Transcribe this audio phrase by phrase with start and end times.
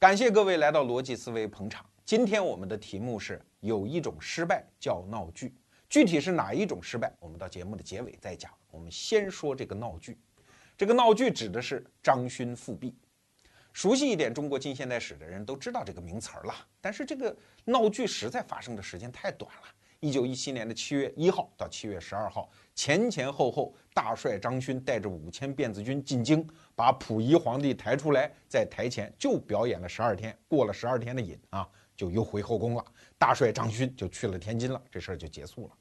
[0.00, 1.84] 感谢各位来到逻辑思维捧场。
[2.06, 5.54] 今天我们的题目是有一种失败叫闹剧，
[5.90, 8.50] 具体是哪一种失败，我们到节目的结尾再讲。
[8.70, 10.16] 我们先说这个闹剧，
[10.74, 12.96] 这个闹剧指的是张勋复辟。
[13.74, 17.36] 熟悉一点中国近现代史的人都知道这个名词儿了，但是这个
[17.66, 19.68] 闹剧实在发生的时间太短了。
[20.00, 32.84] 一九一七年的七月一号到七月十二号，前前后后，大帅张勋带着五千辫子军进京，把溥仪皇帝抬出来，在台前就表演了十二天，过了十二天的瘾啊，就又回后宫了。
[33.18, 35.76] 大帅张勋就去了天津了，这事儿就结束了。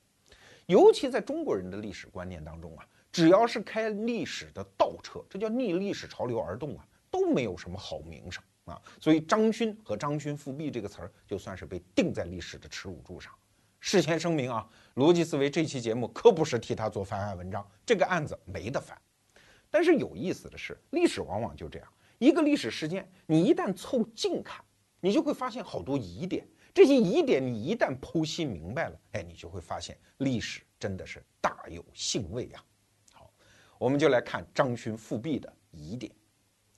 [0.65, 8.81] 尤其在中国人的历史观念当中啊，只要是开历史的倒车，这叫逆历史潮流而动啊，都没有什么好名声啊。
[8.99, 13.33] 所以张勋和张勋复辟这个词儿，就算是被钉在历史的耻辱柱上。
[13.79, 18.97] 事先声明啊，逻辑思维这期节目可不是替他做翻案文章，这个案子没得翻。
[19.69, 24.63] 但是有意思的是，历史往往就这样，一个历史事件，你一旦凑近看，
[24.99, 26.45] 你就会发现好多疑点。
[26.73, 32.63] 这些疑点你一旦剖析明白了，哎，你就会发现历史真的是大有兴味呀。
[33.13, 33.31] 好，
[33.77, 36.11] 我们就来看张勋复辟的疑点。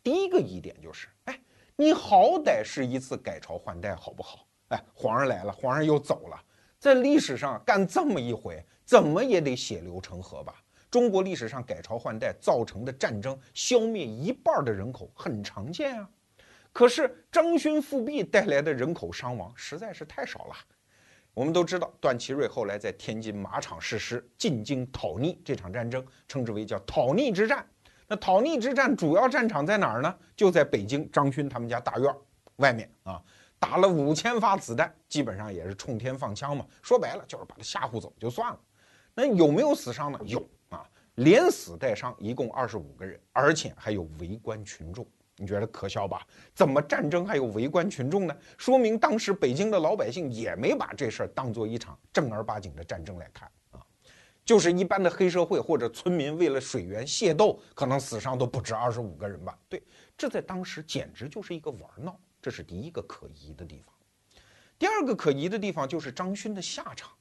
[0.04, 1.40] 第一个疑点就是，哎，
[1.76, 4.48] 你好歹是一次改朝换代，好不好？
[4.70, 6.42] 哎，皇上来了，皇上又走了。
[6.82, 10.56] 在历史上干这么一回，怎么也得血流成河吧？
[10.90, 16.10] 中国历史上改朝换代造成的战争，消灭一半的人口很常见啊。
[16.74, 20.56] 可是张勋复辟带来的人口伤亡实在是太少了。
[21.36, 27.64] 我们都知道，段祺瑞后来在天津马场誓师进京讨逆，这场战争称之为叫讨逆之战。
[28.08, 30.18] 那讨逆之战主要战场在哪儿呢？
[30.36, 32.12] 就在北京张勋他们家大院
[32.56, 33.22] 外面啊。
[33.62, 36.66] 打了五千发子弹，基本上也是冲天放枪嘛。
[36.82, 38.60] 说白了就是把他吓唬走就算了。
[39.14, 40.20] 那有没有死伤呢？
[40.26, 40.84] 有啊，
[41.16, 45.06] 连死带伤一共二十五个人，而且还有围观群众。
[45.38, 46.26] 你觉得可笑吧？
[46.56, 48.36] 怎么战争还有围观群众呢？
[48.58, 53.80] 说明当时北京的老百姓也没把这事儿当做一场正儿八经的战争来看啊，
[54.44, 59.58] 就是一般的黑社会或者村民为了水源械斗，可能死伤都不止二十五个人吧？
[59.70, 59.82] 对，
[60.18, 62.20] 这在当时简直就是一个玩闹。
[62.42, 63.94] 这是第一个可疑的地方，
[64.80, 67.12] 第二个可疑的地方就是张勋的下场。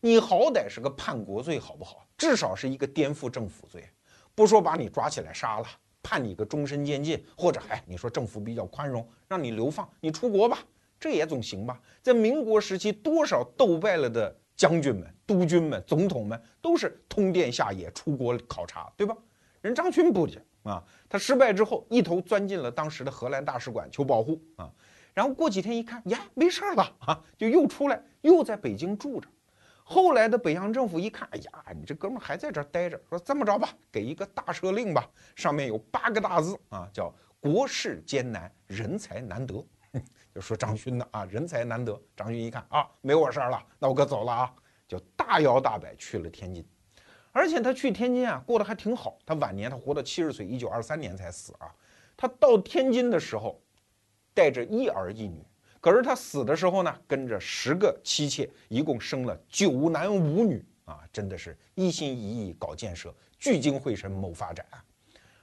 [0.00, 2.06] 你好歹是个叛国罪，好不好？
[2.18, 3.88] 至少是一个颠覆政府罪，
[4.34, 5.66] 不说把你抓起来杀了，
[6.02, 10.58] 判你个终身监禁，或者哎，你说政府比较宽容，让你流放，你出国吧，
[10.98, 11.80] 这也总行吧？
[12.02, 19.16] 在民国时期，多少斗败了的将军们、督军们、总统们，都是通电下野出国考察，对吧？
[19.62, 20.38] 人张勋不行。
[20.62, 24.70] 啊，他失败之后，一头钻进了当时的荷兰大使馆求保护啊。
[25.12, 29.28] 然后过几天一看，呀，没事儿了啊，就又出来，又在北京住着。
[29.82, 35.04] 后来的北洋政府一看，哎呀，你这哥们还在这儿待着，说这么着吧，给一个大赦令吧，
[35.34, 39.66] 上面有八个大字啊，叫“国事艰难，人才难得”，
[40.32, 42.00] 就说张勋的啊，人才难得。
[42.16, 44.54] 张勋一看啊，没我事儿了，那我可走了啊，
[44.86, 46.64] 就大摇大摆去了天津。
[47.32, 49.18] 而且他去天津啊，过得还挺好。
[49.24, 51.72] 他晚年他活到七十岁，一九二三年才死啊。
[52.16, 53.60] 他到天津的时候，
[54.34, 55.42] 带着一儿一女。
[55.80, 64.84] 可是他死的时候呢，跟着十个妻妾，一共生了九男五女啊，真的是一心一意搞建设，聚精会神谋发展啊。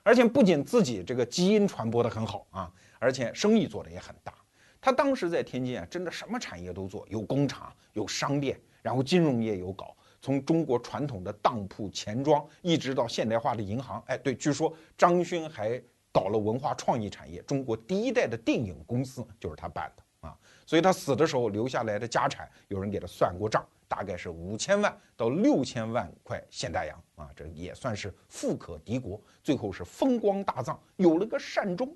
[0.03, 4.34] 而且不仅自己这个基因传播的很好啊，而且生意做的也很大。
[4.80, 9.97] 他当时在天津啊，真的什么产业都做，有工厂，有商店，然后金融业有搞。
[10.22, 20.38] 从中国传统的当铺钱庄，一直到现代化的银行，哎，对，据说张勋还搞了文化创意产业，中国第一代的电影公司就是他办的啊。
[20.66, 29.22] 所以他死的时候留下来的家产，有人给他算过账，大概是五千万到六千万块现大洋啊，这也算是富可敌国。
[29.44, 31.95] 最后是风光大葬，有了个善终。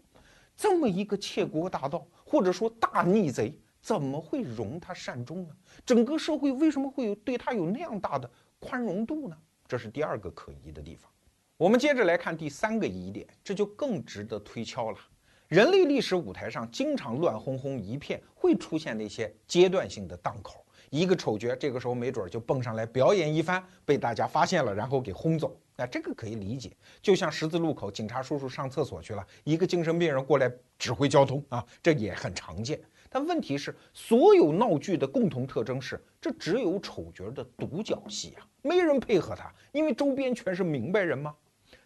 [0.55, 3.57] 这么一个窃国大盗，或者说大逆贼。
[3.81, 5.55] 怎么会容他善终呢？
[5.85, 9.35] 整个社会为什么会有对他有那样大的宽容度呢？
[9.67, 11.11] 这是第二个可疑的地方。
[11.57, 14.97] 我们接着来看第三个疑点，这就更值得推敲了。
[15.47, 25.55] 人类历史舞台上经常乱哄哄一片，会出现那些阶段性的档口，一个丑角这个时候没准就蹦上来表演一番，被大家发现了，然后给轰走。
[25.75, 32.79] 那这个可以理解，就像十字路口警察叔叔上厕所去了，一个精神病人过来指挥交通啊，这也很常见。
[33.13, 41.35] 但问题是，所有闹剧的共同特征是，这只有丑角的独角戏啊，没人配合他，因为周边全是明白人嘛。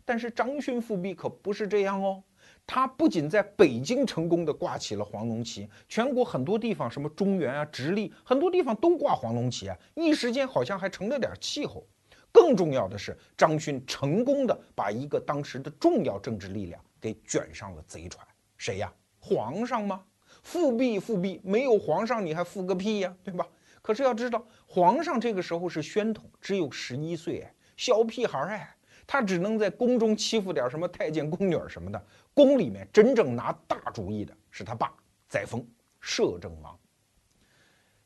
[0.06, 2.22] 但是张勋复辟可不是这样哦，
[2.68, 11.83] 他不仅在北京成功的挂起了黄龙旗，全国很多地方，什么中原啊、直隶，很多地方都挂黄龙旗啊，一时间好像还成了点气候。
[12.31, 18.24] 更重要的是，张勋成功的把一个当时的重要政治力量给卷上了贼船，
[18.57, 18.94] 谁呀？
[19.19, 20.04] 皇上吗？
[20.45, 23.45] 复辟复辟，没有皇上你还复个屁呀，对吧？
[23.81, 28.75] 可是要知道，皇上这个时候是宣统，只有十一岁，哎，小屁孩哎，
[29.07, 32.06] 他只能在宫中欺负点什么太监宫女什么的。
[32.31, 34.94] 宫里面真正拿大主意的是他爸
[35.27, 35.65] 载沣，
[36.00, 36.77] 摄政王。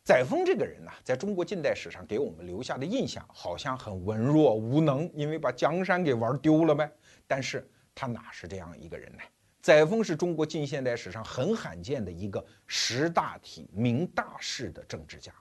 [0.02, 6.90] 载沣这个人呢，在中国近代史上给我们留下的印象好像很文弱无能，因为把江山给玩丢了呗。
[7.28, 9.20] 但是他哪是这样一个人呢？
[9.62, 15.34] 载沣是中国近现代史上很罕见的一个识大体、明大事的政治家。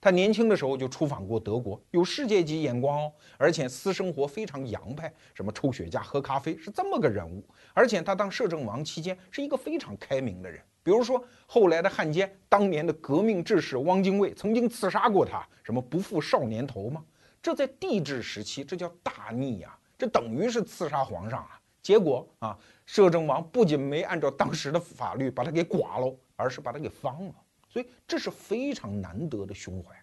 [0.00, 7.44] 他年轻的时候就出访过德国，有世界级眼光哦，而且私生活非常洋派，什么抽雪茄、喝咖啡，是这么个人物。
[7.74, 17.04] 而且他当摄政王期间是一个非常开明的人，比如说后来的汉奸，当年的革命志士汪精卫曾经刺杀过他，什么不负少年头吗？
[17.42, 21.60] 这在帝制时期，这叫大逆呀，这等于是刺杀皇上啊。
[21.82, 27.34] 结果啊，摄政王不仅没按照当时的法律把他给剐了，而是把他给放了。
[27.68, 29.94] 所以这是非常难得的胸怀，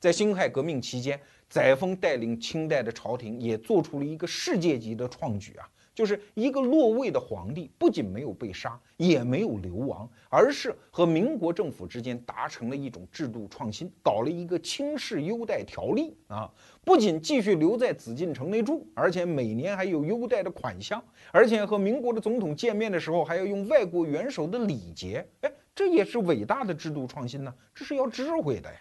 [0.00, 5.70] 在辛亥革命期间，载沣带领清代的朝廷也做出了一个世界级的创举啊，
[6.02, 16.50] 就是一个落位的皇帝不仅没有被杀，也没有流亡，而是和民国政府之间达成了一种制度创新，搞了一个轻视优待条例啊，
[16.84, 21.00] 不仅继续留在紫禁城内住，而且每年还有优待的款项，
[21.30, 25.52] 而且和民国的总统见面的时候还要用外国元首的礼节，哎。
[25.72, 28.80] 这也是伟大的制度创新呢，这是要智慧的呀。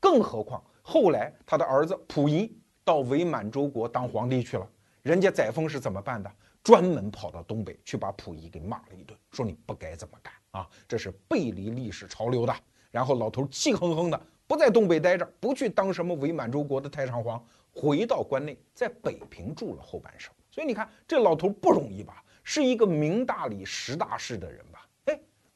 [0.00, 2.50] 更何况后来他的儿子溥仪
[2.84, 4.66] 到伪满洲国当皇帝去了，
[5.08, 6.30] 人家载沣是怎么办的？
[6.62, 12.54] 专门跑到东北去把溥仪给骂了一顿，说你不该这么干啊，这是背离历史潮流的。
[12.90, 20.30] 然后老头气哼哼的不在东北待着，不去当什么伪满洲国的太上皇，回到关内，在北平住了后半生。
[20.50, 22.22] 所以你看这老头不容易吧？
[22.44, 24.84] 是一个明大理、识大事的人吧？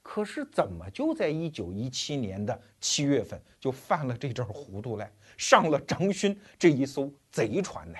[0.03, 5.07] 可是怎么就在一九一七年的七月份就犯了这阵糊涂嘞？
[5.37, 7.99] 上了张勋这一艘贼船呢？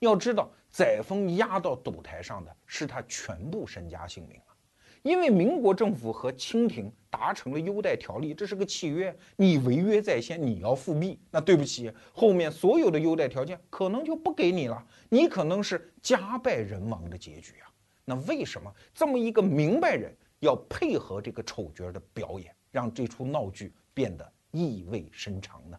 [0.00, 4.54] 要知道，载沣押到赌台上的是他全部身家性命啊！
[5.02, 17.68] 因为民国政府和清廷达成了优待条例，这是个契约，你违约在先，你要复辟，那对不起，后面所有的优待条件可能就不给你了，你可能是家败人亡的结局啊！
[18.04, 20.14] 那为什么这么一个明白人？
[20.40, 25.78] 要配合这个丑角的表演，让这出闹剧变得意味深长呢，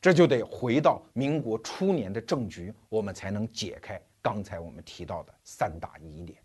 [0.00, 6.38] 这就得回到民国初年的政局，我们才能解开刚才我们提到的三大疑点。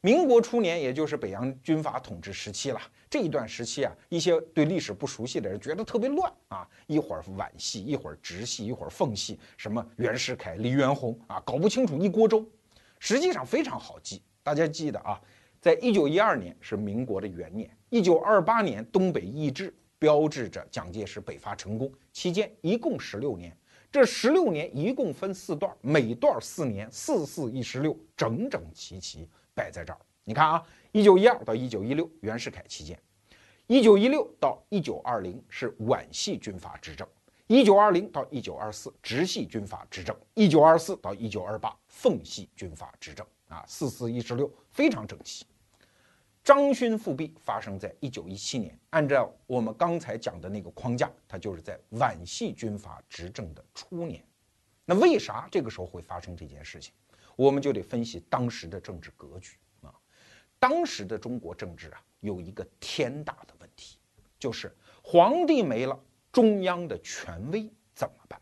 [0.00, 2.80] 民国初年，也就是北洋军阀统治时期了。
[3.10, 12.48] 这一段时期啊，一些对历史不熟悉的人觉得特别乱啊，一会儿皖系，一会儿直系，一会儿奉系，什么袁世凯、黎元洪啊，搞不清楚一锅粥。
[13.00, 15.20] 实际上非常好记，大家记得啊。
[15.60, 21.92] 在一九一二年是民国的元年，一九二八年东北易帜，标志着蒋介石北伐成功。
[22.12, 23.56] 期间一共十六年，
[23.90, 29.98] 这十六年一共分四段，每段四年，四四一十六，整整齐齐摆在这儿。
[30.24, 30.62] 你看啊，
[30.92, 32.98] 一九一二到一九一六袁世凯期间，
[33.66, 37.06] 一九一六到一九二零是皖系军阀执政，
[37.46, 43.26] 一九二零到一九二四直系军阀执政，一九二四到一九二八奉系军阀执政。
[43.48, 45.46] 啊，四四一十六，非常整齐。
[46.48, 54.24] 张勋复辟发生在一九一七年，按照我们刚才讲的那个框架，他就是在皖系军阀执政的初年。
[54.86, 56.94] 那为啥这个时候会发生这件事情？
[57.36, 59.92] 我们就得分析当时的政治格局啊。
[60.58, 63.98] 当时的中国政治啊，有一个天大的问题，
[64.38, 66.00] 就是皇帝没了，
[66.32, 68.40] 中央的权威怎么办？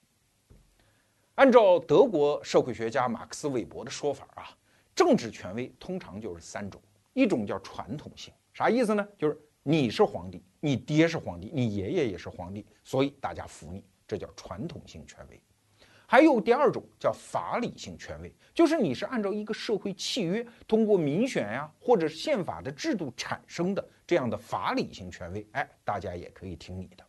[1.35, 4.57] 按照德国社会学家马克思韦伯的说法啊。
[4.95, 6.81] 政治权威通常就是三种，
[7.17, 9.09] 一种叫传统性，啥意思呢？
[9.17, 15.41] 就是你是皇帝，你爹是皇帝，你爷爷也是皇帝，所以大家服你，这叫传统性权威。
[16.07, 27.05] 还有第二种叫法理性权威，就是你是按照一个社会契约，通过民选呀，或者宪法的制度产生的这样的法理性权威，哎，大家也可以听你的。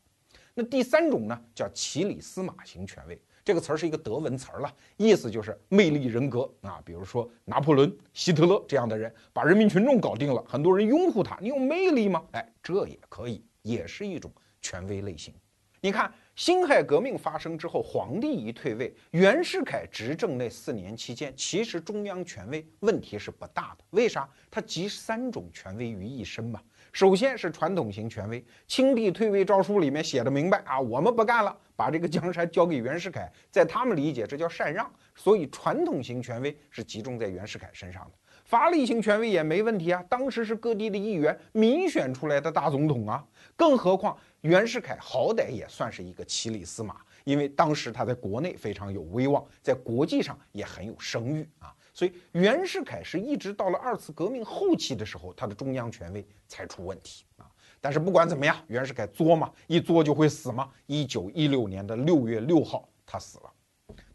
[0.54, 3.22] 那第三种呢，叫骑里司马型权威。
[3.48, 11.38] 这个词儿是一个德文词儿了，意思就是魅力人格啊，比如说拿破仑、希特勒这样的人，把人民群众搞定了，很多人拥护他。
[11.40, 12.22] 你有魅力吗？
[12.34, 15.34] 哎，这也可以，也是一种权威类型。
[15.80, 23.86] 你看，辛亥革命发生之后，皇帝一退位，袁世凯执政那四年期间，其实中央权威问题是不大的。
[23.92, 24.30] 为啥？
[24.52, 26.62] 他集三种权威于一身嘛。
[26.98, 38.12] 首先是传统型权威，清帝退位诏书里面写的明白啊，我们不干了，把这个江山交给袁世凯，在他们理解这叫禅让，所以传统型权威是集中在袁世凯身上的。
[38.46, 43.24] 法理型权威也没问题啊，当时是各地的议员民选出来的大总统啊，
[43.56, 57.50] 更何况袁世凯好歹也算是一个骑里司马，因为当时他在国内非常有威望，在国际上也很有声誉啊，所以袁世凯是一直到了二次革命后期的时候，他的中央权威才出问题啊。
[57.82, 60.72] 但是不管怎么样，袁世凯作嘛，一作就会死嘛。
[60.86, 63.52] 一九一六年的六月六号，他死了。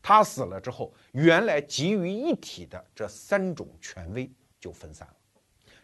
[0.01, 5.15] 他死了之后，原来集于一体的这三种权威就分散了。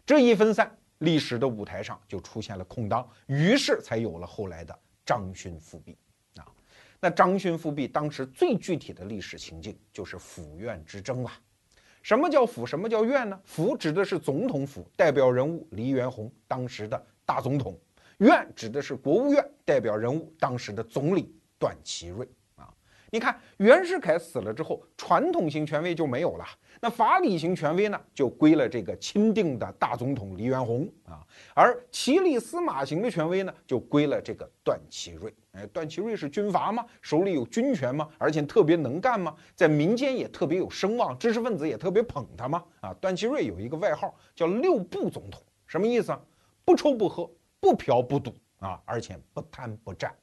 [0.05, 4.73] 这一分散，历史的舞台上就出现了空当，于是才有了后来的
[5.05, 5.97] 张勋复辟
[6.37, 6.47] 啊。
[7.01, 11.37] 那张勋复辟当时最具体的历史情境就是府院之争啊。
[12.01, 12.65] 什么叫府？
[12.65, 13.39] 什么叫院呢？
[13.43, 17.05] 府指的是总统府，代表人物黎元洪，当时的。
[17.25, 17.77] 大总统
[18.17, 22.27] 院指的是国务院代表人物，当时的总理段祺瑞。
[23.11, 26.45] 你看袁世凯死了之后，传统型权威就没有了，
[26.79, 31.25] 那法理型权威呢，就归了这个钦定的大总统黎元洪啊。
[31.55, 35.33] 而骑力司马型的权威呢，就归了这个段祺瑞。
[35.53, 36.85] 哎，段祺瑞是军阀吗？
[37.01, 38.07] 手里有军权吗？
[38.19, 39.35] 而且特别能干吗？
[39.55, 42.63] 在民间也特别有声望，知识分子也特别捧他吗？
[42.81, 46.21] 啊，段祺瑞有一个外号叫六不总统，什么意思啊？
[46.63, 47.27] 不抽不喝，
[47.59, 50.13] 不嫖不赌啊，而且不贪不占。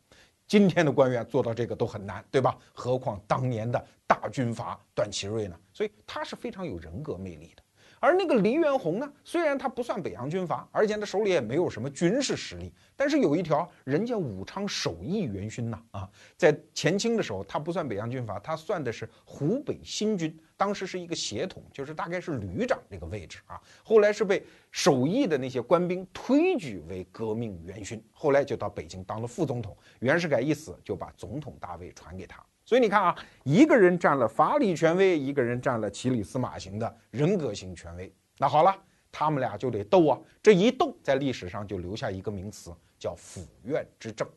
[0.47, 2.57] 今天的官员做到这个都很难，对吧？
[2.73, 5.59] 何况当年的大军阀段祺瑞呢？
[5.73, 7.63] 所以他是非常有人格魅力的。
[7.99, 23.61] 而那个黎元洪呢，虽然他不算北洋军阀，而且他手里也没有什么军事实力，但是有一条，人家武昌首义元勋呐啊，在前清的时候，他不算北洋军阀，他算的是湖北新军，当时是一个协统，就是大概是旅长这个位置啊。
[23.83, 29.77] 后来是被首义的那些官兵推举为革命元勋，后来就到北京当了副总统。
[30.01, 32.45] 袁世凯一死，就把总统大位传给他。
[32.67, 38.13] 所以你看啊，一个人占了法理权威，一个人占了骑里司马型的人格型权威。
[38.39, 38.77] 那好了，
[39.13, 40.19] 他们俩就得斗啊！
[40.43, 44.29] 这一斗，在历史上就留下一个名词，叫府院之争。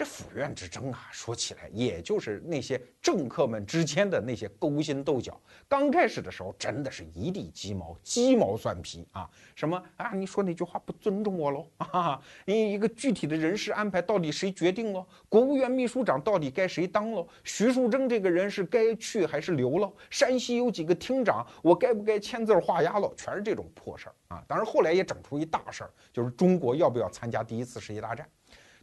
[0.00, 5.38] 这府院之争啊，说起来也就是那些政客们之间的那些勾心斗角。
[5.68, 9.28] 刚开始的时候，真的是一地鸡毛，鸡毛蒜皮啊！
[9.54, 10.12] 什么啊？
[10.14, 11.66] 你说那句话不尊重我喽？
[11.92, 15.06] 啊，你一个具体的人事安排到底谁决定喽？
[15.28, 17.28] 国务院秘书长到底该谁当喽？
[17.44, 19.92] 徐树铮这个人是该去还是留喽？
[20.08, 23.12] 山西有几个厅长，我该不该签字画押喽？
[23.18, 24.42] 全是这种破事儿啊！
[24.48, 28.26] 当然后来也整出一大事儿，就是中国要不要参加第一次世界大战。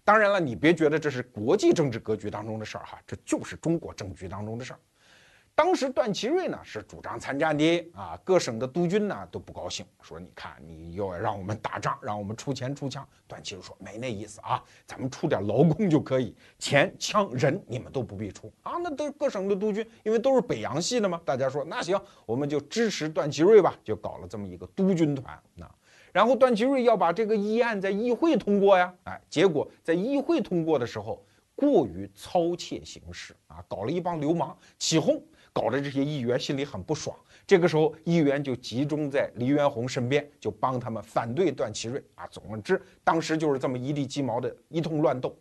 [0.08, 4.80] 当然了，你别觉得这是国际政治格局当中的事儿哈，这就是中国政局当中的事儿。
[5.54, 13.06] 当时段祺瑞呢是主张参战的啊，各省的督军呢都不高兴，说你看你又要让我们打仗，让我们出钱出枪。
[13.28, 18.78] 段祺瑞说没那意思啊，咱们出点劳工就可以，钱枪人你们都不必出啊。
[18.82, 25.70] 那都各省的督军，因为都是北洋系的嘛，大家说那行，我们就支持段祺瑞吧，就搞了这么一个督军团那。
[26.17, 31.24] 然后段祺瑞要把这个议案在议会通过呀，哎，结果在议会通过的时候
[31.55, 37.15] 过于操切形式啊，搞了一帮流氓起哄，搞得这些议员心里很不爽。
[37.45, 42.25] 这个时候议员就集中在黎元洪身边，就帮他们反对段祺瑞啊。
[42.31, 45.38] 总之，当时就是这么一地鸡毛的一通乱斗，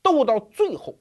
[0.00, 0.96] 斗到最后，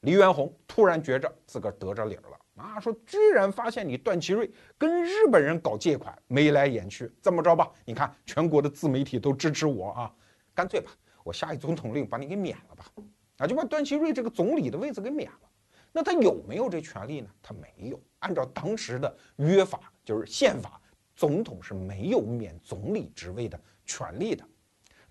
[0.00, 2.39] 黎元洪突然觉着自个儿得着理儿了。
[2.60, 7.10] 啊，说居然发现你段祺瑞跟日本人搞借款，眉来眼去。
[7.22, 10.14] 这么着吧，你看全国的自媒体都支持我啊，
[10.54, 10.90] 干脆吧，
[11.24, 12.84] 我下一总统令把你给免了吧，
[13.38, 15.50] 啊，就把段祺瑞这个总理的位子给免了。
[15.92, 17.28] 那他有没有这权利呢？
[17.42, 18.00] 他没有。
[18.20, 20.80] 按照当时的约法，就是宪法，
[21.16, 24.44] 总统是没有免总理职位的权利的。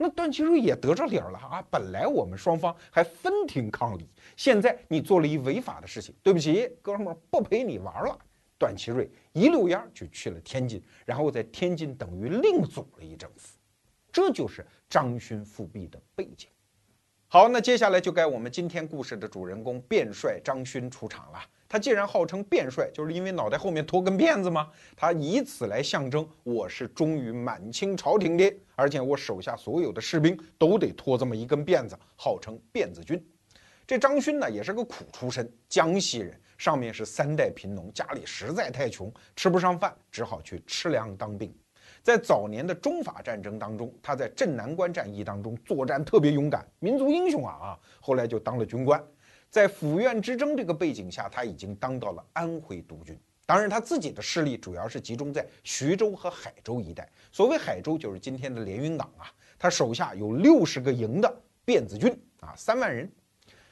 [0.01, 1.62] 那段祺瑞也得着理了啊！
[1.70, 8.18] 本来我们双方还分庭抗礼，现在你做了一违法的事情，对不起，哥们儿，不陪你玩了。
[8.58, 13.58] 段祺瑞一溜烟就去了天津，然后在天津等于另组了一政府，
[14.10, 16.48] 这就是张勋复辟的背景。
[17.27, 21.39] 好，那接下来就该我们今天故事的主人公卞帅张勋出场了。
[21.70, 24.68] 他既然号称卞帅，就是因为脑袋后面拖根辫子吗？
[24.98, 33.24] 他以此来象征我是忠于满清朝廷的，而且我手下所有的士兵都得拖这么一根辫子，号称辫子军。
[33.86, 41.54] 这张勋呢，也是个苦出身，江西人，上面是三代贫农，家里实在太穷，吃不上饭，只好去吃粮当兵。
[42.02, 47.80] 在早年的中法战争当中，他在镇南关战役当中作战特别勇敢，民族英雄啊啊！
[48.00, 49.04] 后来就当了军官。
[49.50, 53.18] 在府院之争这个背景下，他已经当到了安徽督军。
[53.46, 57.10] 当然，他自己的势力主要是集中在徐州和海州一带。
[57.32, 59.25] 所谓海州，就是今天的连云港啊。
[59.58, 63.12] 他手下有六十个营的辫子军啊，三万人。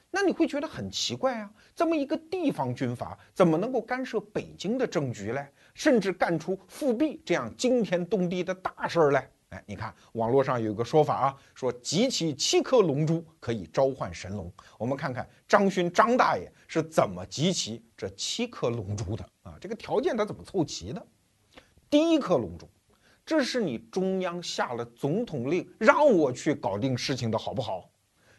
[0.10, 5.48] 那你会觉得很奇怪啊，这么一个地方军阀怎么能够干涉北京的政局嘞？
[5.75, 9.29] 甚至干出复辟这样惊天动地的大事儿来？
[9.50, 14.51] 哎，你看网络上有一个说法啊，说集齐七颗龙珠可以召唤神龙。
[14.77, 19.58] 我们看看张勋张大爷是怎么集齐这七颗龙珠的啊？
[19.62, 21.06] 这个条件他怎么凑齐的？
[21.89, 22.70] 第一颗龙珠，
[23.25, 27.89] 这是你中央下了总统令让我去搞定事情的好不好？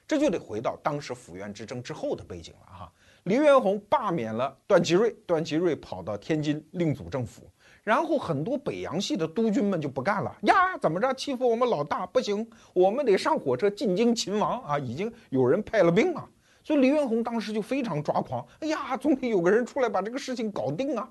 [0.06, 2.92] 这就得回到当时府院之争之后的背景了哈。
[3.24, 7.50] 黎元洪罢免了段祺瑞，段祺瑞跑到天津另组政府，
[7.88, 14.78] 然后很多北洋系的督军们就不干了呀，怎么着欺负我们老大不行，我们得上火车进京擒王啊！
[14.78, 16.28] 已经有人派了兵了，
[16.62, 21.08] 所以黎元洪当时就非常抓狂，哎呀，总得有个人出来把这个事情搞定啊！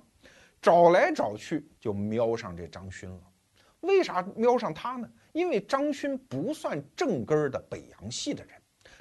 [0.62, 3.22] 找来找去就瞄上这张勋了，
[3.79, 5.10] 为啥瞄上他呢？
[5.34, 8.53] 因为张勋不算正根儿的北洋系的人。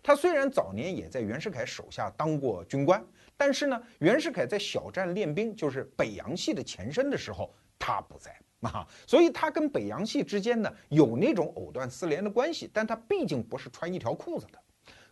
[0.03, 3.05] 他虽然早年也在袁世凯手下当过军官，
[3.37, 14.59] 但是呢，袁世凯在小站练兵，就是北洋系的前身的时候，他不在啊，所以他跟北洋系之间呢有那种藕断丝连的关系，但他毕竟不是穿一条裤子的，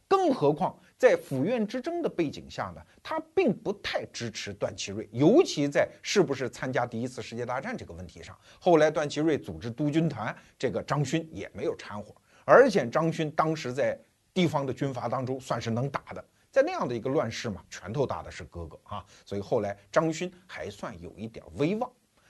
[0.09, 13.99] 更何况在府院之争的背景下呢，他并不太支持段祺瑞，尤其在是不是参加第一次世界大战这个问题上，后来段祺瑞组织督军团，这个张勋也没有掺和，而且张勋当时在。
[14.35, 21.88] 地方的军阀当中算是能打的，在那样的一个乱世嘛，拳头大的是哥哥啊，所以后来张勋还算有一点威望。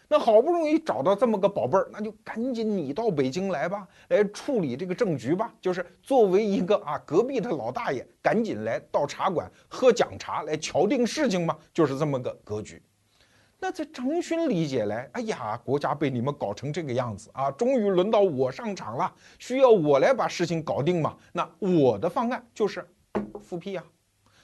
[0.08, 5.52] 那好不容易找到这么个宝贝儿，那就赶紧你到北京来吧，来处理这个政局吧。
[5.61, 12.82] 就是作为一个啊隔壁的老大爷，赶紧来到茶馆喝讲茶，来敲定事情嘛，就是这么个格局。
[13.58, 21.16] 那在张勋理解来，哎呀，国家被你们搞成这个样子啊，终于轮到我上场了，需要我来把事情搞定嘛？
[21.32, 22.87] 那我的方案就是
[23.40, 23.84] 复辟啊，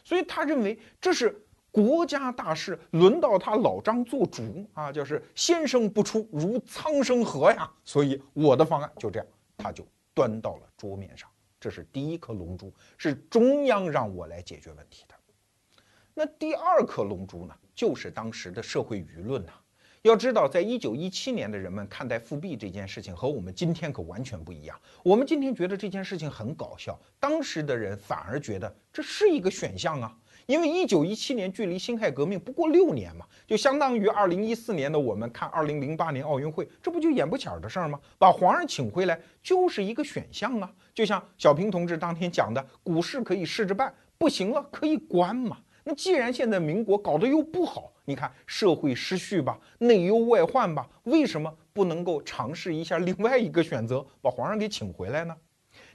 [0.02, 1.38] 所以他认为这是
[1.70, 11.28] 国家大事，轮到他老张做主啊，就是先生不出如苍生何呀，所以我的方案就这样，他就端到了桌面上，
[11.60, 15.14] 这是第一颗龙珠，是中央让我来解决问题的。
[16.12, 17.54] 那第二颗龙珠呢？
[17.74, 19.52] 就是当时的社会舆论呐。
[20.02, 24.78] 要知道，在一九一七年的人们看待复辟这件事情和我们今天可完全不一样。
[25.02, 30.18] 我们今天觉得这件事情很搞笑，当时的人反而觉得这是一个选项啊。
[30.50, 38.00] 因为一九一七年距离辛亥革命不过六年嘛，就相当于二零一四年的我们看二零零八年奥运会，这不就眼不前的事儿吗？
[38.18, 40.68] 把皇上请回来就是一个选项啊。
[40.92, 45.56] 就像小平同志当天讲的，股市可以试着办，不行了可以关嘛。
[45.84, 55.36] 那既然现在民国搞得又不好，你看社会失序吧，内忧外患吧，为什么不能够尝试一下另外一个选择，把皇上给请回来呢？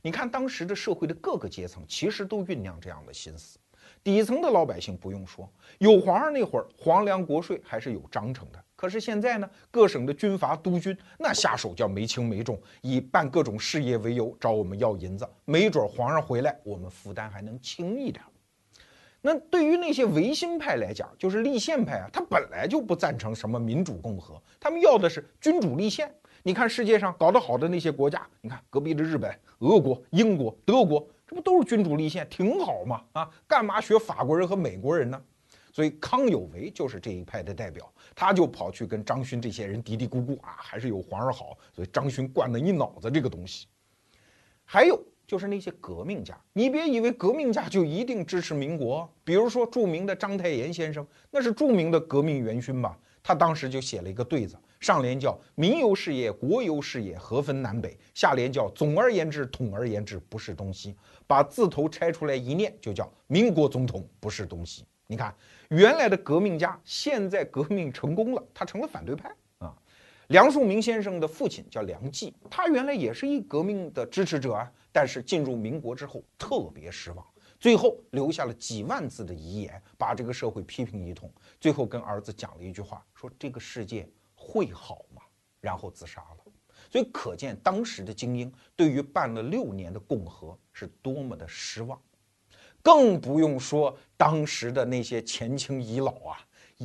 [0.01, 3.59] 你看当时的社会的各个阶层其实都酝酿这样的心思，
[4.05, 8.63] 底层的老百姓不用说，有皇上那会儿，皇粮国税还是有章程的。
[8.75, 18.23] 可是现在呢，各省的军阀督军那下手叫没轻没重，以办各种事业为由找我们要银子，没准皇上回来，我们负担还能轻一点。
[19.21, 26.13] 那对于那些维新派来讲，就是立宪派啊，他本来就不赞成什么民主共和，他们要的是君主立宪。
[26.43, 33.01] 你看世界上搞得好的那些国家，你看隔壁的日本、俄国、英国、德国，这不都是君主立宪，挺好嘛？
[33.13, 35.21] 啊，干嘛学法国人和美国人呢？
[35.71, 41.57] 所以康有为就是这一派的代表，他就跑去跟张勋这些人嘀嘀咕咕啊，还是有皇上好。
[41.73, 43.67] 所以张勋灌了一脑子这个东西，
[44.63, 45.01] 还有。
[45.27, 49.11] 就是那些革命家，你别以为革命家就一定支持民国。
[49.23, 52.95] 比如说著名的章太炎先生，那是著名的革命元勋吧？
[53.23, 60.95] 他当时就写了一个对子，上联叫“民由事业，国由事业，何分南北”，下联叫“总而言之，统而言之，不是东西”。
[61.27, 64.85] 把字头拆出来一念，就叫“民国总统不是东西”。
[65.07, 65.33] 你看，
[65.69, 69.75] 原来的革命家，现在革命成功了，他成了反对派啊。
[70.27, 74.71] 梁漱溟先生的父亲叫梁冀，他原来也是一革命的支持者啊。
[74.91, 77.25] 但是进入民国之后特别失望，
[77.59, 81.31] 最后留下了几万字的遗言，把这个社会批评一通。
[81.59, 84.07] 最后跟儿子讲了一句话，说这个世界
[84.45, 85.21] 会好吗？
[85.59, 86.37] 然后自杀了。
[86.91, 91.99] 所以可见当时的精英对于办了六年的共和是多么的失望，
[92.81, 96.37] 更不用说当时的那些前清遗老啊，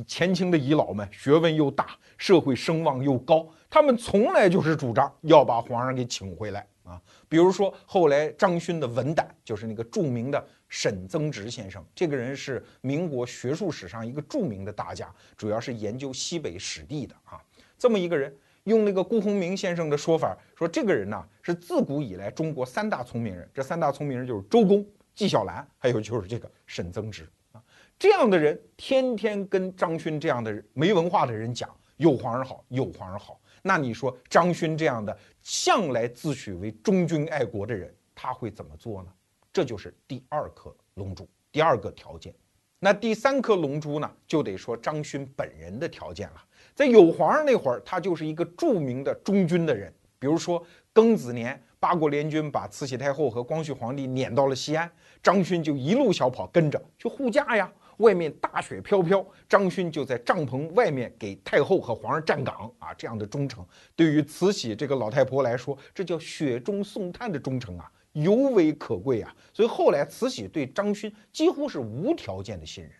[0.07, 6.67] 前清的遗老们学问又大，社会声望又高，他们从来就是主张要把皇上给请回来。
[6.83, 17.39] 啊，比如说后来张勋的文胆，就是那个著名的沈曾直先生，这个人是民国学术史上一个著名的大家，主要是研究西北史地的啊。
[17.81, 18.31] 这么一个人，
[18.65, 27.63] 用那个辜鸿铭先生的说法，说这个人呢是自古以来中国三大聪明人，这三大聪明人就是周公、纪晓岚，还有就是这个沈曾之啊，
[27.97, 33.41] 这样的人天天跟张勋这样的人没文化的人讲有皇上好，有皇上好。
[33.63, 39.11] 那你说张勋这样的向来自诩为忠君爱国的人，他会怎么做呢？
[39.51, 42.31] 这就是第二颗龙珠，第二个条件。
[42.77, 46.43] 那第三颗龙珠呢，就得说张勋本人的条件了。
[46.75, 49.93] 在有皇上那会儿，他就是一个著名的忠君的人。
[50.19, 54.89] 比如说庚子年，八国联军把慈禧太后和光绪皇帝撵到了西安，
[55.23, 57.71] 张勋就一路小跑跟着去护驾呀。
[57.97, 62.91] 外面大雪飘飘，张勋就在帐篷外面给太后和皇上站岗啊。
[62.95, 63.63] 这样的忠诚，
[63.95, 67.91] 对于慈禧这个老太婆来说，这叫雪中送炭的忠诚啊。
[68.13, 72.91] 尤为可贵啊，所以后来慈禧对张勋几乎是无条件的信任，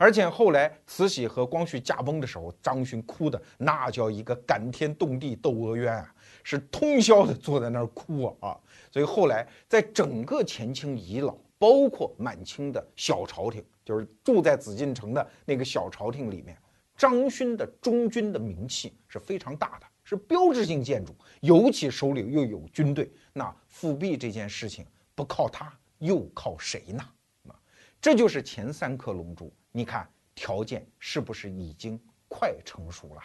[0.00, 8.60] 而且后来慈禧和光绪驾崩的时候，张勋哭的那叫一个感天动地窦娥冤啊，是通宵的坐在那儿哭啊啊！
[8.90, 16.56] 所以后来在整个前清遗老，包括满清的小朝廷，就是住在紫禁城的那个小朝廷里面，
[16.96, 19.86] 张勋的忠君的名气是非常大的。
[20.02, 27.04] 是标志性建筑，尤其手里又有军队，那复辟这件事情不靠他又靠谁呢？
[27.48, 27.54] 啊，
[28.00, 33.22] 这就是前三颗龙珠，你看条件是不是已经快成熟了？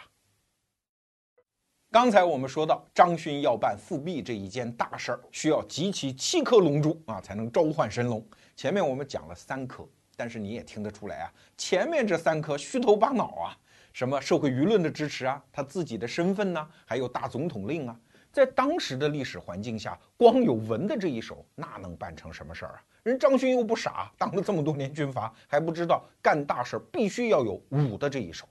[1.90, 8.26] 刚才我们说到张勋要办复辟这一件大事儿，需要集齐七颗龙珠啊，才能召唤神龙。
[8.54, 13.58] 前面我们讲了三颗，但是你也听得出来啊，前面这三颗虚头巴脑啊。
[13.92, 16.68] 什么社会舆论的支持啊，他自己的身份呢？
[16.84, 17.98] 还有大总统令啊，
[18.30, 22.84] 在当时的历史环境下，光有文的这一手，那能办成什么事儿啊？
[23.06, 28.48] 人张勋又不傻，当了这么多年军阀，还不知道干大事必须要有武的这一手。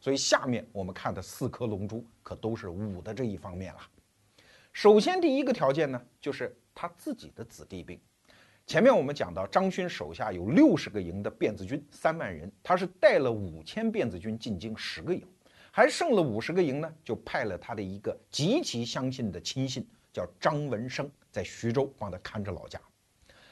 [0.00, 3.80] 所以下面我们看的四颗龙珠，可都是武的这一方面了。
[4.72, 8.00] 首先第一个条件呢，就是他自己的子弟兵。
[8.64, 15.26] 前面我们讲到，张勋手下有六十个营的辫子军，三万人，他是带了五千辫子军进京十个营，
[15.72, 22.80] 还剩了五十个营呢，就派了他的一个极其相信的亲信，叫张文生，在徐州帮他看着老家。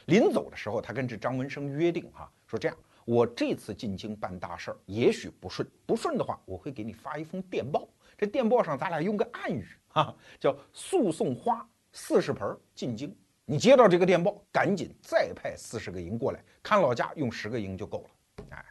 [0.06, 13.16] 临走的时候，他跟这张文生约定哈，说这样，我这次进京办大事儿，也许不顺，不顺的话，我会给你发一封电报，这电报上咱俩用个暗语哈，叫速送花四十盆进京。
[13.46, 18.46] 你接到这个电报，赶紧再派四十个营过来看老家，用十个营就够了。
[18.50, 18.64] 哎，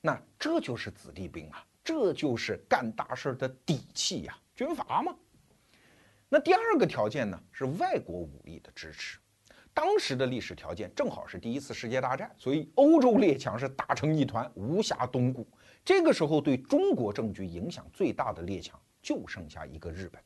[0.00, 5.14] 那这就是子弟兵啊，这就是干大事的底气呀，军阀嘛。
[6.28, 9.18] 那第二个条件呢，是外国武力的支持。
[9.78, 15.46] 当时的历史条件正好是第一次世界大战，所以欧洲列强是打成一团，无暇东顾。
[15.84, 20.20] 这个时候，对中国政局影响最大的列强就剩下一个日本。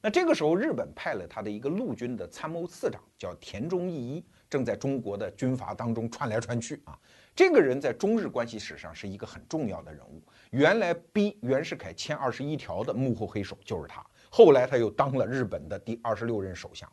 [0.00, 6.96] 那这个时候，日本派了他的一个陆军的参谋次长，叫田中义一，正在中国的军阀当中串来串去啊。
[7.34, 10.22] 这个人在中日关系史上是一个很重要的人物。
[10.52, 16.88] 原来逼袁世凯签二十一条的幕后黑手就是他，后来他又当了日本的第二十六任首相。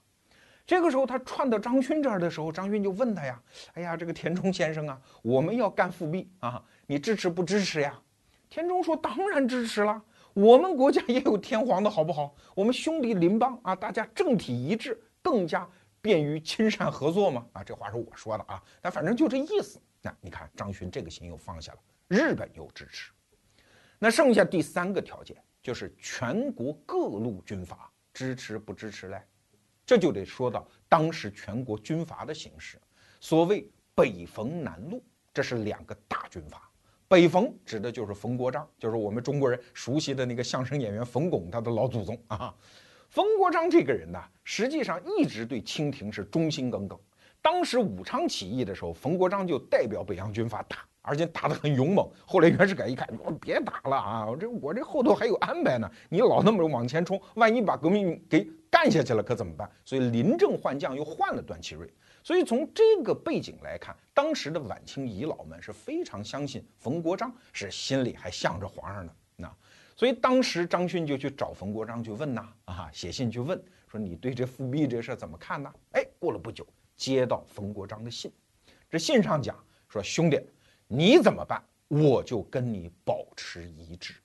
[0.66, 3.42] 这个时候他窜到张勋这儿的时候，张勋就问他呀
[3.76, 8.00] ：“哎呀，这个田中先生啊，我们要干复辟啊，你支持不支持呀？”
[8.50, 10.02] 田中说：“当然支持了。”
[10.34, 12.36] 我们国家也有天皇的好不好？
[12.54, 15.66] 我们兄弟邻邦啊，大家政体一致，更加
[16.02, 17.46] 便于亲善合作嘛。
[17.54, 19.80] 啊，这话是我说的啊，但反正就这意思。
[20.02, 23.12] 那你看张勋这个心又放下了，日本又支持。
[23.98, 29.22] 那剩下第三个条件就是全国各路军阀支持不支持嘞？
[29.86, 32.80] 这就得说到当时全国军阀的形势。
[33.20, 36.70] 所谓北冯南陆，这是两个大军阀。
[37.08, 42.54] 北冯指的就是冯国璋，就是我们中国人熟悉的那个相声演员冯巩，他的老祖宗啊。
[43.10, 47.00] 冯国璋这个人呢，实际上一直对清廷是忠心耿耿。
[47.42, 52.10] 当时武昌起义的时候，冯国璋就代表北洋军阀打，而且打得很勇猛。
[52.26, 53.08] 后来袁世凯一看，
[53.40, 59.72] 别打了啊，这我这后头还有安排呢，你老那么往前冲，万一把革命给干下去了，可怎么办？
[59.86, 61.90] 所以临阵换将，又换了段祺瑞。
[62.22, 69.16] 所以从这个背景来看，当时的晚清遗老们是非常相信冯国璋，是心里还向着皇上的。
[69.38, 69.50] 那
[69.96, 73.58] 所以当时张勋就去找冯国璋去问呐，啊，写信去问，
[73.88, 75.74] 说你对这复辟这事怎么看呢？
[75.94, 78.30] 哎，过了不久，接到冯国璋的信，
[78.90, 79.58] 这信上讲
[79.88, 80.38] 说，兄弟，
[80.86, 84.16] 你怎么办，我就跟你保持一致，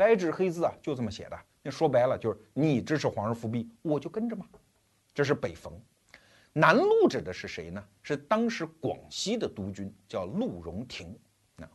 [0.00, 1.38] 白纸黑字啊，就这么写的。
[1.62, 4.46] 那说白了就是你支持皇上复辟，我就跟着嘛。
[5.12, 5.78] 这是北冯。
[6.54, 7.84] 南路指的是谁呢？
[8.00, 11.14] 是当时广西的督军，叫陆荣廷。
[11.54, 11.68] 那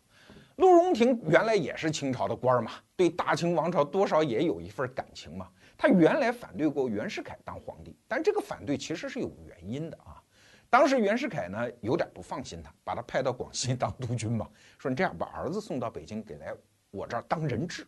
[0.56, 5.48] 陆荣廷原来也是清朝的官儿嘛，对大清王朝多少也有一份感情嘛。
[5.78, 10.20] 他原来反对过袁世凯当皇帝，但这个反对其实是有原因的啊。
[10.68, 16.52] 当时袁世凯呢有点不放心他，把他派到广西当督军嘛，说你这样把儿子送到北京给来
[16.90, 17.86] 我这儿当人质。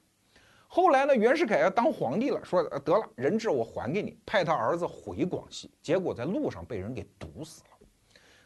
[0.67, 7.76] 后来呢，袁世凯要当皇帝了，说得了，人质我还给你，派他儿子回广西，结果在路上被人给毒死了。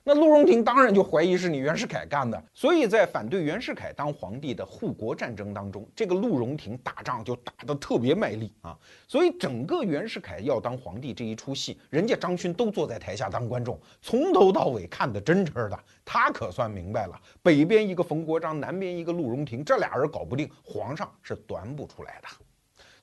[0.04, 8.76] 那陆荣廷当然就怀疑是你袁世凯干的，所以在反对袁世凯当皇帝的护国战争当中，这个陆荣廷打仗就打得特别卖力啊。
[9.08, 15.80] 所以整个袁世凯要当皇帝这一出戏，人家张勋都坐在台下当观众，从头到尾看得真真的。
[16.04, 22.28] 他可算明白了，北边一个冯国璋，南边一个陆荣廷，这俩人搞不定，皇上是端不出来的。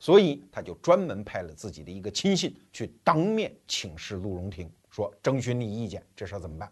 [0.00, 6.68] 所以他就专门派了自己的一个亲信去当面请示陆荣廷，说征询你意见，这事怎么办？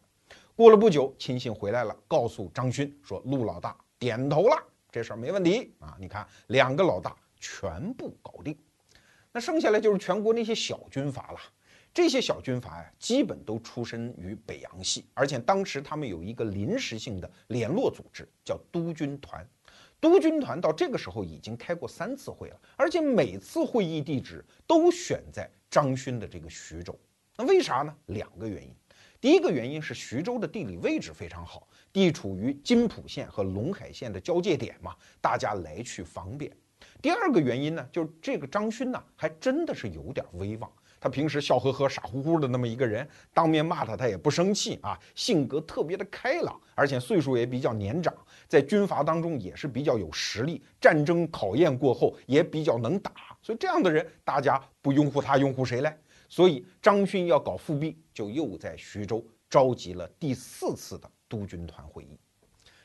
[0.57, 4.57] 过了不久，亲信回来了，告诉张勋说：“陆老大点头了，
[4.91, 5.95] 这事儿没问题啊！
[6.01, 8.57] 你看，两个老大全部搞定，
[9.33, 11.39] 那剩下来就是全国那些小军阀了。
[11.93, 19.47] 这些小军阀呀，基本都出身于北洋系，而且当时他们有一个临时性的联络组织，叫督军团。
[20.01, 26.99] 督军团到这个时候已经开过三次会了，而且每次会议地址都选在张勋的这个徐州。
[27.37, 27.95] 那为啥呢？
[28.07, 28.75] 两个原因。”
[29.21, 36.51] 第一个原因是徐州的地理位置非常好，地处于津浦县和陇海县的交界点嘛，大家来去方便。
[37.01, 40.71] 第二个原因呢，就是这个张勋呢，还真的是有点威望。
[40.99, 48.13] 他平时笑呵呵、傻乎乎的那么一个人，当面骂他他也不生气啊，性格特别的开朗，而且岁数也比较年长，
[48.49, 53.13] 在军阀当中也是比较有实力，战争考验过后也比较能打。
[53.43, 55.95] 所以这样的人，大家不拥护他，拥护谁嘞？
[56.29, 62.19] 所以张勋要搞复辟，就又在徐州召集了第四次的督军团会议。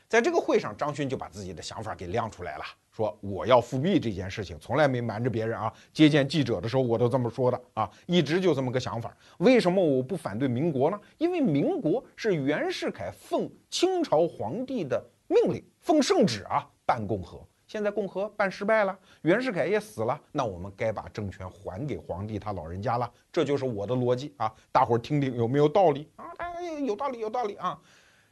[0.08, 5.72] 在这个会上，张勋就把自己的想法给亮出来了，说我要复辟这件事情从来没瞒着别人啊。
[5.90, 9.16] 接见记者的时候，我都这么说的啊，一直就这么个想法。
[9.38, 11.00] 为什么我不反对民国呢？
[11.16, 17.42] 因为民国是袁世凯奉清朝皇帝的命令，奉圣旨啊办共和。
[17.72, 23.10] 现在共和办失败了，袁世凯也死了，那我们该把政权还给皇帝他老人家了。
[23.32, 26.26] 这就是我的逻辑啊，大伙儿听听有没有道理啊？
[26.36, 27.80] 哎，有道理，有道理啊。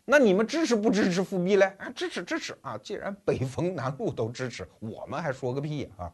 [0.05, 1.65] 那你们支持不支持复辟嘞？
[1.79, 2.77] 啊，支持，支持啊！
[2.83, 6.13] 既然北风南路都支持，我们还说个屁啊！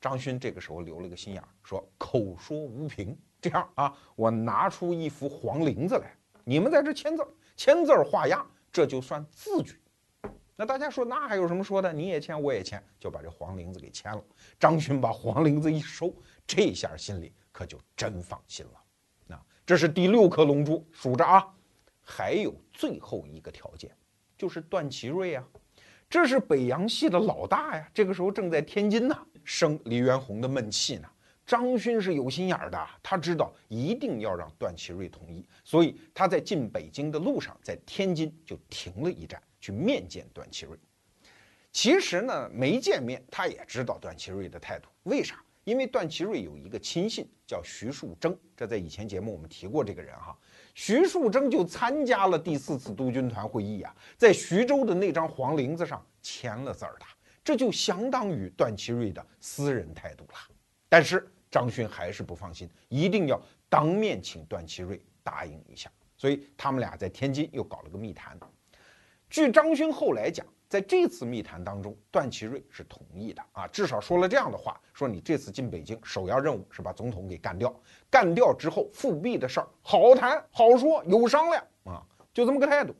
[0.00, 7.24] 张勋这个时候留了个心眼，说口说无凭，这样啊，我拿出一幅黄绫子来，你们在这签字，
[7.56, 9.78] 签字画押，这就算字据。
[10.60, 11.92] 那大家说，那还有什么说的？
[11.92, 14.20] 你也签，我也签，就把这黄绫子给签了。
[14.58, 16.12] 张勋把黄绫子一收，
[16.44, 18.72] 这下心里可就真放心了。
[19.28, 21.46] 那这是第六颗龙珠，数着啊。
[22.02, 23.96] 还有最后一个条件，
[24.36, 25.44] 就是段祺瑞啊，
[26.10, 27.88] 这是北洋系的老大呀。
[27.94, 31.08] 这个时候正在天津呢，生黎元洪的闷气呢。
[31.46, 39.40] 张勋是有心眼儿的，他知道一定要让段祺瑞同意，所以他在进北京的路上，在天津就停了一站。
[39.60, 40.78] 去面见段祺瑞，
[41.72, 44.88] 其实呢没见面，他也知道段祺瑞的态度。
[45.04, 45.42] 为啥？
[45.64, 50.34] 因为段祺瑞有一个亲信叫徐树铮，这在以前节目我们提过这个人哈。
[50.74, 57.04] 徐树铮就参加了第四次督军团会议啊，在徐州的那张黄绫子上签了字儿的，
[57.44, 60.34] 这就相当于段祺瑞的私人态度了。
[60.88, 68.38] 但是张勋还是不放心，一定要当面请段祺瑞答应一下，所以他们俩在天津又搞了个密谈。
[69.30, 77.74] 据张勋后来讲，在这次密谈当中，段祺瑞是同意的啊，至少说了这样的话：说你这次进北京，首要任务是把总统给干掉，
[78.10, 82.94] 干掉之后复辟的事儿好谈好说，有商量啊，就这么个态度。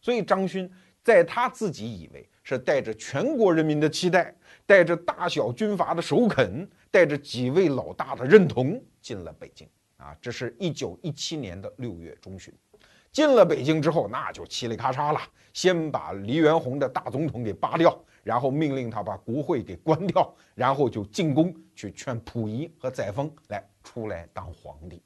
[0.00, 0.70] 所以张勋
[1.02, 4.34] 在他自己以为是带着全国人民的期待，
[4.64, 10.16] 带着大小军阀的首肯，带着几位老大的认同进了北京啊。
[10.22, 12.54] 这是一九一七年的六月中旬。
[13.10, 15.20] 进了北京之后，那就嘁里咔嚓了。
[15.56, 25.02] 先把黎元洪的大总统给扒掉，然后命令他把国会给关掉，然后就进宫去劝溥仪和载沣来出来当皇帝。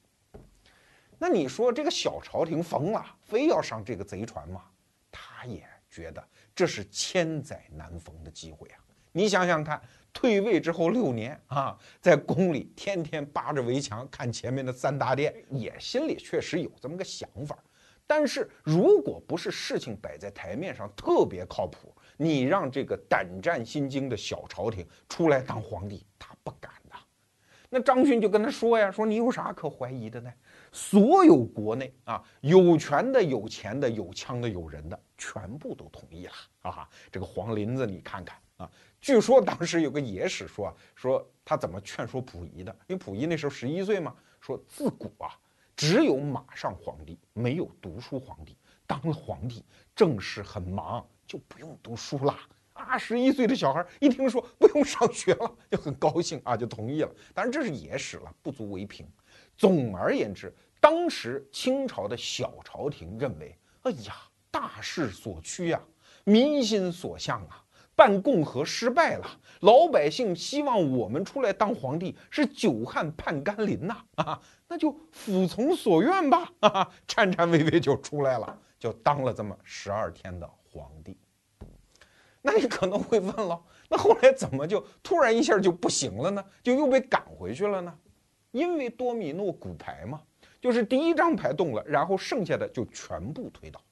[1.20, 4.64] 那你说这个小朝廷疯了，非要上这个贼船吗？
[5.12, 8.78] 他也觉得这是千载难逢的机会啊！
[9.12, 9.80] 你想想看，
[10.12, 17.56] 退位之后六年啊，在宫里天天扒着围墙看前面的三大殿，也心里确实有这么个想法。
[18.10, 26.96] 但是，如果不是事情摆在台面上特别靠谱，你让这个胆战心惊的小朝廷出来当皇帝，他不敢的。
[27.68, 30.32] 那张勋就跟他说呀：“说你有啥可怀疑的呢？
[30.72, 36.88] 所有国内啊，有权的、有钱的、有枪的、有人的，全部都同意了啊！
[37.12, 38.68] 这个黄林子，你看看啊。
[39.00, 45.30] 据说当时有个野史说，说他怎么劝说溥仪的，因为溥仪那时候十一岁嘛，说自古啊。”
[45.80, 48.54] 只有马上皇帝，没有读书皇帝。
[48.86, 49.64] 当了皇帝，
[49.96, 52.38] 正事很忙，就不用读书了。
[52.74, 57.10] 啊，十一岁的小孩一听说不用上学了，就很高兴啊，就同意了。
[57.32, 59.08] 当然这是野史了，不足为凭。
[59.56, 64.14] 总而言之，当时清朝的小朝廷认为，哎呀，
[64.50, 65.80] 大势所趋呀，
[66.24, 67.64] 民心所向啊，
[67.96, 69.26] 办共和失败了，
[69.60, 81.18] 老百姓希望我们出来当皇帝，是久旱盼甘霖呐啊，那就服从所愿吧，哈哈，颤颤巍巍就出来了，就当了这么十二天的皇帝。
[82.40, 86.44] 那你可能会问了，那后来怎么就突然一下就不行了呢？
[86.62, 87.92] 就又被赶回去了呢？
[88.52, 90.22] 因为多米诺骨牌嘛，
[90.60, 93.82] 就是第一张牌动了，然后剩下的就全部推倒。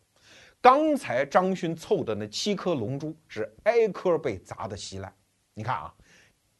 [0.61, 5.13] 刚才张勋凑的那七颗龙珠是挨颗被砸得稀烂。
[5.55, 5.93] 你看啊，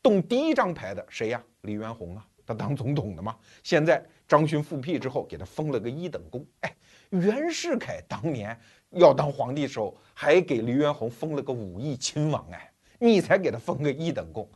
[0.03, 1.41] 动第一张牌的谁呀？
[1.61, 3.37] 李元洪啊，他当总统的嘛。
[3.63, 6.45] 现在张勋复辟之后，给他封了个一等功。
[6.63, 6.75] 哎，
[7.11, 8.59] 袁世凯当年。
[8.93, 14.49] 要当皇帝的时候，还给黎元洪封了个武义亲王，哎，你才给他封个一等功，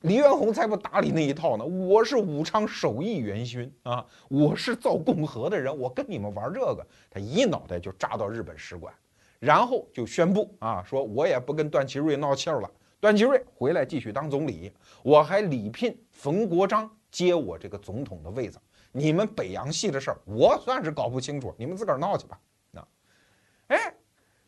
[0.00, 1.64] 黎元洪才不搭理那一套呢。
[1.64, 8.92] 我是武昌首义元勋啊，我是造共和的人，我跟你们玩这个，他一脑袋就扎到日本使馆，
[9.38, 14.72] 然后就宣布啊，说我也不跟段祺瑞闹气儿了，段祺瑞回来继续当总理，
[15.04, 18.58] 我还礼聘冯国璋接我这个总统的位子。
[18.92, 22.38] 你们北洋系的事儿，我算是搞不清楚，你们自个儿闹去吧。
[22.74, 22.86] 啊
[23.68, 23.94] 哎，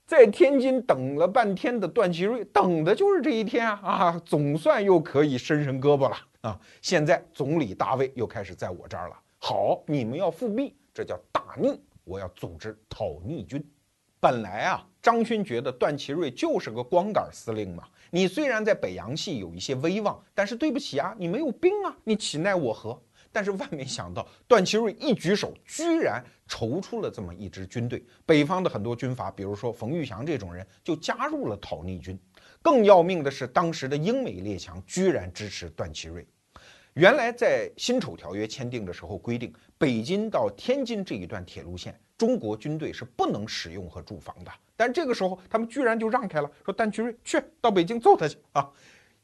[0.05, 3.79] 在天津等了半天的段祺瑞，等的就是这一天啊！
[3.81, 6.61] 啊，总算又可以伸伸胳膊了啊！
[6.83, 9.19] 现在总理大位又开始在我这儿了。
[9.39, 13.67] 好，你们要复辟，这叫大逆，我要组织讨逆军。
[14.21, 17.85] 本来啊，张勋觉得段祺瑞就是个光杆司令嘛。
[18.11, 23.01] 你虽然在北洋系有一些威望，但是对不起啊，你没有兵啊，你岂奈我何？
[23.31, 28.03] 但是万没想到，段祺瑞一举手，居然筹出了这么一支军队。
[28.25, 32.19] 北方的很多军阀，比如说冯玉祥这种人，就加入了讨逆军。
[32.63, 36.27] 更要命的是，当时的英美列强居然支持段祺瑞。
[36.99, 44.51] 原来在辛丑条约签订的时候规定，北京到天津这一段铁路线，中国军队是不能使用和驻防的。
[44.75, 48.69] 但这个时候，他们居然就让开了，说段祺瑞去到北京揍他去啊！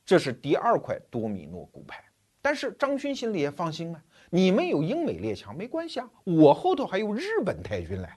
[0.06, 2.00] 这是第二块多米诺骨牌。
[2.40, 8.08] 但是张勋心里也放心啊，你们有英美列强没关系啊，我后头还有日本太君嘞。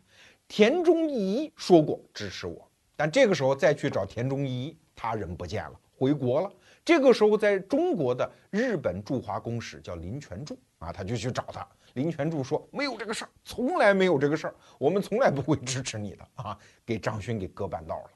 [0.48, 6.52] 田中义一说过支持我，但这个时候再去找田中义一，他人不见了，回国了。
[6.88, 11.68] 这个时候在中国的日本驻华公使叫林权柱啊，他就去找他。
[11.96, 18.10] 林权柱说没有这个事儿，从来没有这个事儿，我们从来不会支持你的啊，给张勋给割半道了。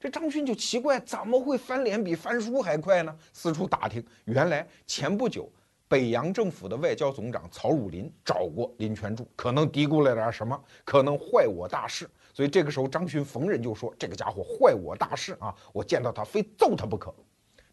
[0.00, 3.16] 这张勋就奇怪，怎么会翻脸比翻书还快呢？
[3.32, 5.48] 四处打听，原来前不久
[5.86, 12.10] 北洋政府的外交总长曹汝霖找过林权柱，可能嘀咕了点什么，可能坏我大事。
[12.34, 15.54] 所以这个时候张勋逢人就说：“这个家伙坏我大事啊！
[15.72, 17.14] 我见到他非揍他不可。”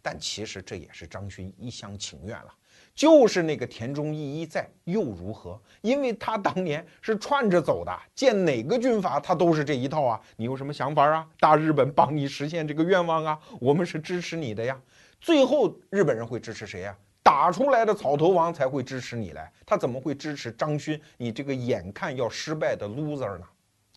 [0.01, 2.53] 但其实这也是张勋一厢情愿了。
[2.93, 5.59] 就是那个田中义一在又如何？
[5.81, 10.19] 因为他当年是串着走的，见哪个军阀他都是这一套啊！
[10.35, 11.27] 你有什么想法啊？
[11.39, 13.39] 大日本帮你实现这个愿望啊！
[13.59, 14.79] 我们是支持你的呀！
[15.21, 16.97] 最后日本人会支持谁呀？
[17.21, 20.99] 打出来的草头王才会支持你来，他怎么会支持张勋？
[21.17, 23.45] 你这个眼看要失败的 loser 呢？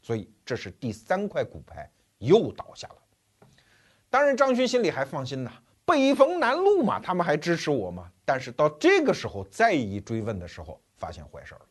[0.03, 2.97] 所以这是第三块骨牌又倒下了。
[4.11, 5.51] 当然张勋心里还放心呢。
[5.91, 8.09] 北逢南路嘛，他们还支持我吗？
[8.25, 11.65] 但是到这个时候再一追问的时候，发现坏事儿了。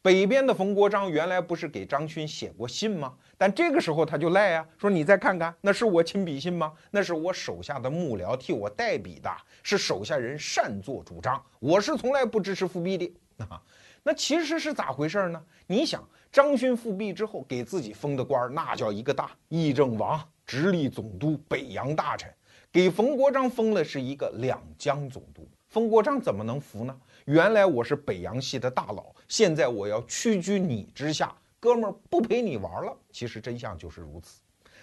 [0.00, 3.12] 北边的冯国璋原来不是给张勋写过信吗？
[3.36, 6.72] 但这个时候他就赖啊，说你再看看，那是我亲笔信吗？
[6.92, 9.28] 那是我手下的幕僚替我代笔的，
[9.64, 13.60] 是手下人擅作主张，我是从来不支持复辟的啊。
[14.04, 15.42] 那其实是咋回事呢？
[15.66, 22.32] 你想，张勋复辟之后给自己封的官儿，那叫一个大，议政王、直隶总督、北洋大臣。
[22.78, 26.96] 给冯国璋封了是一个两江总督，冯国璋怎么能服呢？
[27.24, 32.96] 原来我是北洋系的大佬，现在我要屈居你之下，哥们儿不陪你玩了。
[33.10, 34.40] 其实真相就是如此。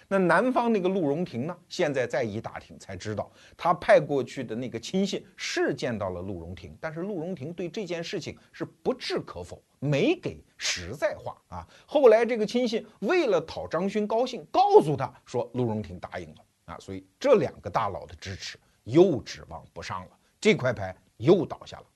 [0.08, 1.56] 那南方那个陆荣廷呢？
[1.70, 11.66] 现在再一打听才知道，他派过去的那个亲信是见到了陆荣廷，但是陆荣廷对这件事情是不置可否，没给实在话啊。
[11.86, 16.42] 后来这个亲信为了讨张勋高兴，告诉他说陆荣廷答应了。
[16.66, 20.10] 啊，所以这两个大佬的支持又指望不上了，
[20.40, 21.86] 这块牌又倒下了。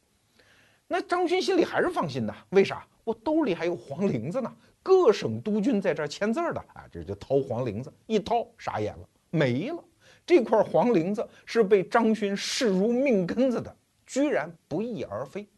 [0.88, 2.84] 那张勋心里还是放心的，为啥？
[3.04, 4.52] 我兜里还有黄绫子呢，
[4.82, 9.82] 各省督军在这签字的啊，这就掏黄绫子，一掏傻眼了，没了。
[10.26, 13.74] 这块黄绫子是被张勋视如命根子的，
[14.06, 15.48] 居然不翼而飞。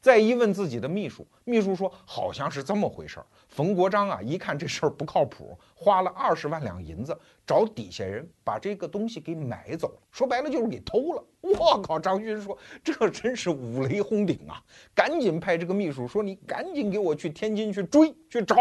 [0.00, 3.26] 再一问自己的秘书，秘书说好像是这么回事儿。
[3.48, 7.14] 冯国璋啊，一看这事儿不靠谱，花了二十万两银子
[7.46, 10.02] 找底下人把这个东西给买走了。
[10.10, 11.22] 说白了就是给偷了。
[11.42, 11.98] 我靠！
[11.98, 14.62] 张勋说这真是五雷轰顶啊！
[14.94, 18.56] 赶紧派这个秘书说你赶紧给我去天津去追去找。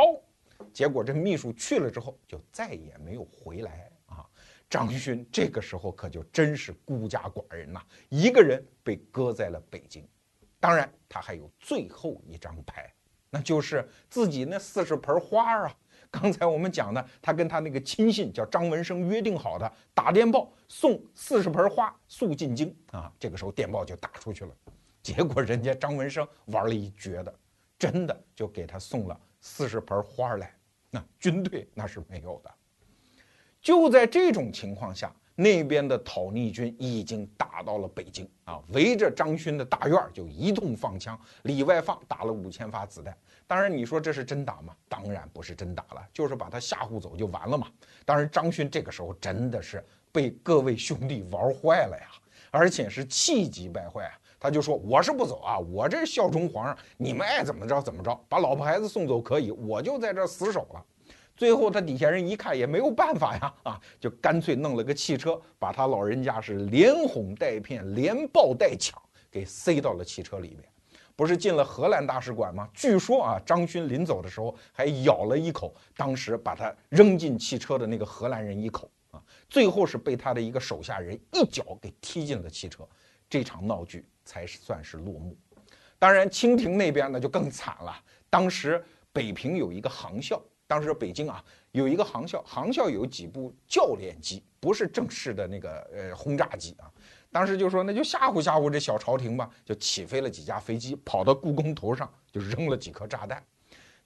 [0.73, 4.25] 结果这秘书去了之后就再也没有回来啊。
[4.69, 10.05] 张勋这个时候可就真是孤家寡人呐，一个人被搁在了北京。
[10.59, 12.93] 当然，他还有最后一张牌，
[13.29, 15.77] 那就是自己那四十盆花啊。
[16.11, 23.09] 刚才我们讲的，他跟他那个亲信叫张文生约定好的，打电报送四十盆花速进京啊。
[23.19, 24.51] 这个时候电报就打出去了，
[25.01, 27.33] 结果人家张文生玩了一绝的，
[27.77, 30.53] 真的就给他送了四十盆花来。
[30.89, 32.51] 那军队那是没有的。
[33.61, 35.15] 就在这种情况下。
[35.39, 43.15] 那边的讨逆军已经打到了北京啊，围着张勋的大院就一通放枪，里外放打了五千发子弹。
[43.47, 44.75] 当然，你说这是真打吗？
[44.89, 47.67] 当然不是真打了，就是把他吓唬走就完了嘛。
[48.03, 49.81] 当然，张勋这个时候真的是
[50.11, 52.07] 被各位兄弟玩坏了呀，
[52.51, 54.11] 而且是气急败坏啊。
[54.41, 60.85] 他就说：“我是不走啊，我这效忠皇上，你们爱怎么着怎么着，把老婆孩子送走可以，我就在这死守了。”
[61.39, 70.69] 最后，他底下人一看也没有办法呀， 啊，就干脆弄了个汽车，把他老人家是连哄带骗、连抱带抢，给塞到了汽车里面。
[71.15, 72.67] 不是进了荷兰大使馆吗？
[72.73, 79.23] 据说啊，张勋临走的时候还咬了一口，当时把他扔进汽车的那个荷兰人一口啊。
[79.47, 82.85] 最后是被他的一个手下人一脚给踢进了汽车，
[83.29, 85.37] 这场闹剧才算是落幕。
[85.97, 87.97] 当然，清廷那边呢就更惨了，
[88.29, 88.83] 当时
[89.13, 90.41] 北平有一个航校。
[90.69, 96.85] 当时北京啊有一个航校，航校有几部教练机，不是正式的那个呃轰炸机啊。
[97.31, 103.43] 当时就说那就吓唬吓唬这小朝廷吧，就起飞了几架飞机，跑到故宫头上就扔了几颗炸弹。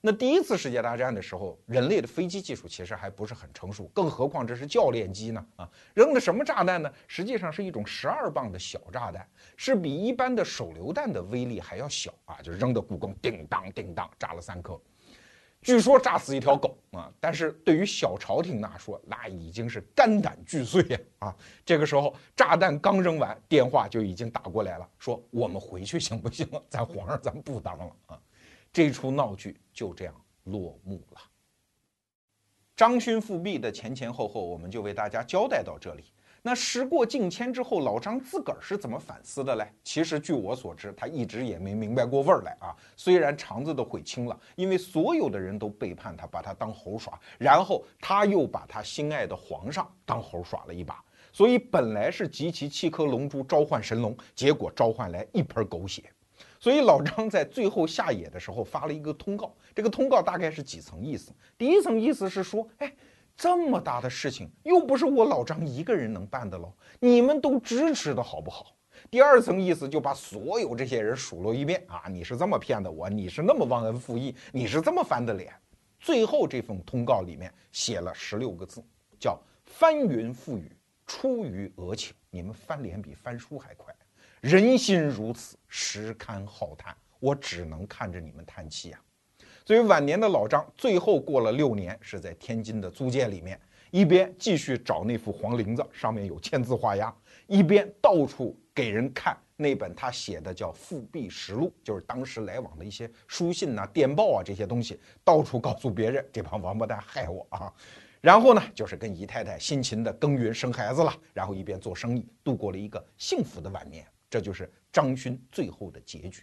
[0.00, 5.68] 那第一次世界大战的时候，人类的飞机技术其实还不是很成熟，更何况这是教练机呢啊？
[5.92, 6.90] 扔的什么炸弹呢？
[7.06, 12.40] 实际上是一种十二磅的小炸弹，是比一般的手榴弹的威力还要小啊！
[12.42, 14.80] 就扔到故宫，叮当叮当，炸了三颗。
[15.64, 21.36] 据说炸死一条狗啊，但是对于小朝廷那说，那已经是肝胆俱碎呀啊！
[21.64, 26.46] 这个时候炸弹刚扔完，电话就已经打过来了，说我们回去行不行？
[26.68, 28.20] 咱皇上咱不当了啊！
[28.70, 31.20] 这出闹剧就这样落幕了。
[32.76, 36.04] 张勋复辟的前前后后，我们就为大家交代到这里。
[36.46, 39.66] 那时过境迁之后，老张自个儿是怎么反思的嘞？
[39.82, 42.76] 其实据我所知，他一直也没明白过味儿来啊。
[42.96, 56.02] 虽然肠子都悔青了，因为所有的人都背叛他，把他当猴耍，然后他又把他心爱的皇上当猴耍了一把，所以本来是集齐七颗龙珠召唤神龙，结果召唤来一盆狗血。
[56.60, 61.32] 所以老张在最后下野的时候发了一个通告，这个通告大概是几层意思？
[61.56, 62.92] 第一层意思是说，哎。
[63.36, 68.76] 这么大的事情又不是我老张一个人能办的喽，你们都支持的好不好？
[69.10, 75.52] 第二层意思就把所有这些人数落一遍啊，你是这么骗的我，你是那么忘恩负义，你是这么翻的脸。
[75.98, 78.82] 最后这封通告里面写了十六个字，
[79.18, 80.70] 叫翻云覆雨，
[81.06, 82.14] 出于俄情。
[82.30, 83.94] 你们翻脸比翻书还快，
[84.40, 89.00] 人心如此，实堪浩叹，我只能看着你们叹气呀。
[89.66, 93.58] 所以晚年的老张最后过了六年，是在天津的租界里面，
[93.90, 97.14] 一边继续找那副黄绫子，上面有签字画押，
[97.46, 107.72] 一边到处给人看那本他写的叫《复辟实录》，就是当时来往的一些书信呐、电报啊这些东西，到处告诉别人这帮王八蛋害我啊。
[108.20, 114.04] 然后呢，就是跟姨太太辛勤的耕耘生孩子了，然后一边做生意，度过了一个幸福的晚年。
[114.28, 116.42] 这就是张勋最后的结局。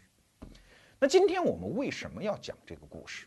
[1.03, 3.25] 那今天我们为什么要讲这个故事？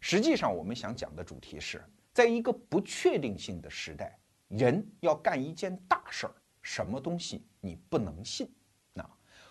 [0.00, 4.18] 实际上，我们想讲的主题是，在一个不确定性的时代，
[4.48, 8.50] 人要干一件大事儿，什么东西你不能信？
[8.94, 9.06] 那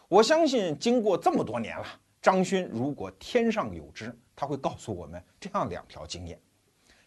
[0.08, 1.86] 我相信，经过这么多年了，
[2.20, 6.42] 张勋如果天上有知，他会告诉我们这样两条经验：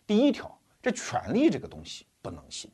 [0.07, 2.71] 第一条，这权力这个东西不能信，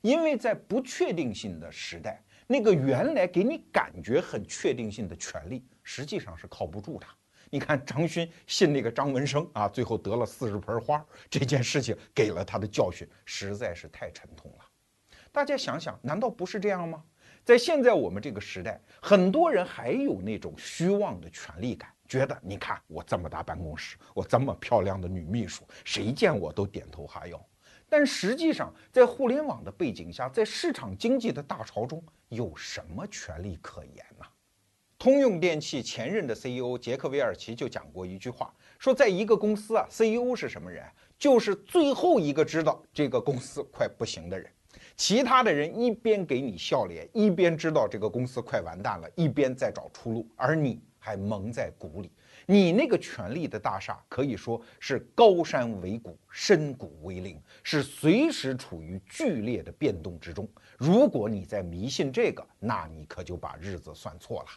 [0.00, 7.06] 因为在不确定性的时代，那个原来给你感觉很确定性的权力，实际上是靠不住的。
[7.50, 14.64] 你看张勋信那个张文生啊，最后得了四十盆花，这件事情给了他的教训实在是太沉痛了。
[15.32, 17.02] 大家想想，难道不是这样吗？
[17.44, 27.42] 在现在我们这个时代，很多人还有那种虚妄的权力感，觉得你看我这么大办公室，我这么漂亮的女秘书，谁见我都点头哈腰。
[27.88, 34.26] 但实际上，在互联网的背景下，在市场经济的大潮中，有什么权利可言呢？
[34.98, 40.84] 通用电气前任的 CEO 杰克韦尔奇就讲过一句话，说在一个公司啊，CEO 是什么人？
[41.16, 44.50] 就是最后一个知道这个公司快不行的人。
[44.96, 52.10] 其他的人一边给你笑脸，一边知道这个公司快完蛋了，一边在找出路，而你还蒙在鼓里。
[52.46, 60.48] 你那个权力的大厦可以说是高山为谷，深谷为陵，是随时处于剧烈的变动之中。
[60.76, 64.48] 如果你在迷信这个，那你可就把日子算错了。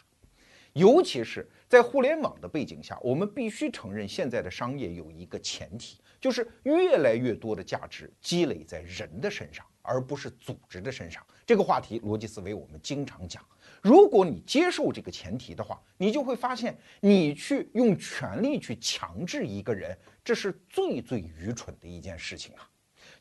[0.72, 11.22] 尤其是在互联网的背景下，我们必须承认，现在的商业有一个前提，就是越来越多的价值积累在人的身上，而不是组织的身上。
[11.44, 13.44] 这个话题，逻辑思维我们经常讲。
[13.82, 22.68] 如果你接受这个前提的话，你就会发现，你去用权力去强制一个人，这是最最愚蠢的一件事情啊！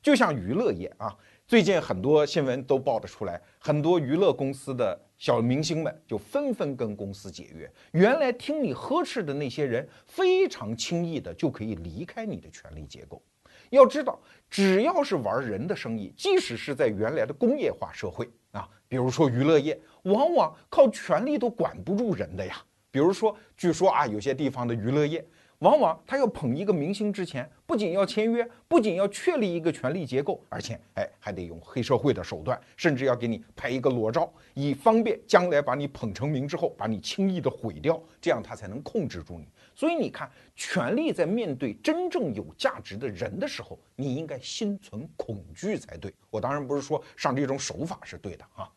[0.01, 1.17] 就像娱乐业啊。
[1.47, 7.71] 最近很多新闻都报得出来，很多娱乐公司的小明星们就纷纷跟公司解约。
[7.91, 13.21] 原来听你呵斥的那些人，非常轻易的就可以离开你的权力结构。
[13.69, 14.19] 要知道，
[14.49, 22.55] 只要是玩人的生意，即使是在原来的工业化社会啊，比如说娱乐业，往往靠权力都管不住人的呀。
[22.89, 25.23] 比如说，据说啊，有些地方的娱乐业。
[25.59, 39.47] 往往他要捧一个明星之前，不仅要签约，不仅要确立一个权力结构，而且哎还得用黑社会的手段，甚至要给你拍一个裸照，以方便将来把你捧成名之后，把你轻易的毁掉，这样他才能控制住你。
[39.73, 46.13] 所以你看，权力在面对真正有价值的人的时候，你应该心存恐惧才对。
[46.29, 48.69] 我当然不是说上这种手法是对的啊。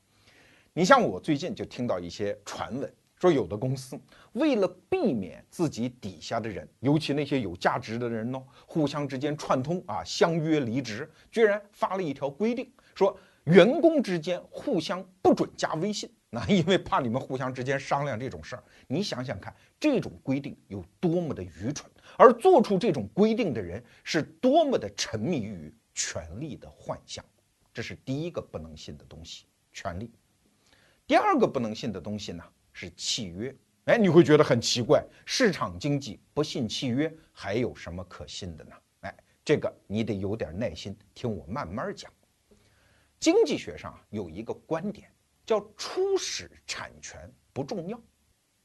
[0.73, 2.95] 你像我最近就听到一些传闻。
[3.25, 3.99] 说有的公司
[4.35, 18.65] 为了避免自己底下的人，尤其那些有价值的人呢，互相之间串通啊，相约离职，居然发了一条规定，说员工之间互相不准加微信，那因为怕你们互相之间商量这种事儿。
[18.87, 27.25] 你想想看，这种规定有多么的愚蠢，而做出这种规定的人是多么的沉迷于权力的幻想。
[27.73, 30.13] 这是第一个不能信的东西，权力。
[31.07, 32.45] 第二个不能信的东西呢？
[32.75, 38.73] 是契约，哎，你会觉得很奇怪，市场经济不信契约，还有什么可信的呢？
[39.03, 42.13] 哎，这个你得有点耐心，听我慢慢讲。
[43.21, 45.09] 经济学上有一个观点，
[45.47, 47.99] 叫初始产权不重要。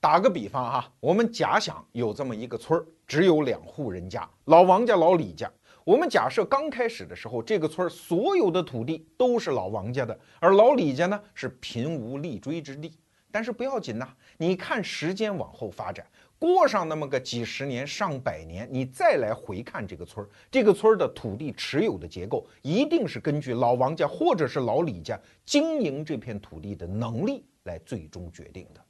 [0.01, 5.51] 打个比方哈，我们假想有这么一个村儿，只有两户人家，老王家、老李家。
[5.83, 12.97] 我们假设刚开始的时候，这个村儿所有的土地都是老王家的，而老李家呢是贫无立锥之地。
[13.31, 14.07] 但是不要紧呐，
[14.37, 16.05] 你看时间往后发展，
[16.39, 28.83] 过上那么个几十年、上百年，你再来回看这个村儿，这个村儿的土地持有的结构，一定是根据老王家或者是老李家经营这片土地的能力来最终决定的。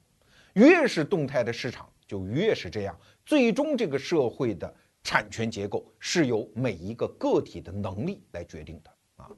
[0.54, 4.74] 越是动态的市场，就越是这样，最终这个社会的
[5.04, 9.30] 产权结构是由每一个个体的能力来决定的啊。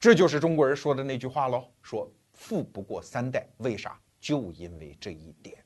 [0.00, 2.10] 这就是中国人说的那句话喽，说。
[2.32, 3.98] 富不过三代，为啥？
[4.20, 5.56] 就因为这一点。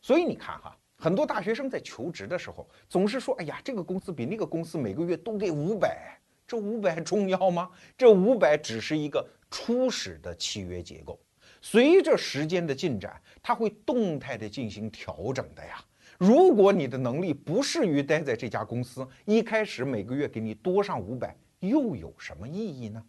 [0.00, 7.70] 所以你看哈，很多大学生在求职的时候，总是说：“哎呀，这个公司比那个公司每个月都给五百，这五百重要吗？
[7.96, 11.18] 这五百只是一个初始的契约结构，
[11.60, 15.84] 随着时间的进展，它会动态的进行调整的呀。
[16.18, 23.04] 如果你的能力不适于待在这家公司，一开始每个月给你多上五百，又有什么意义呢？”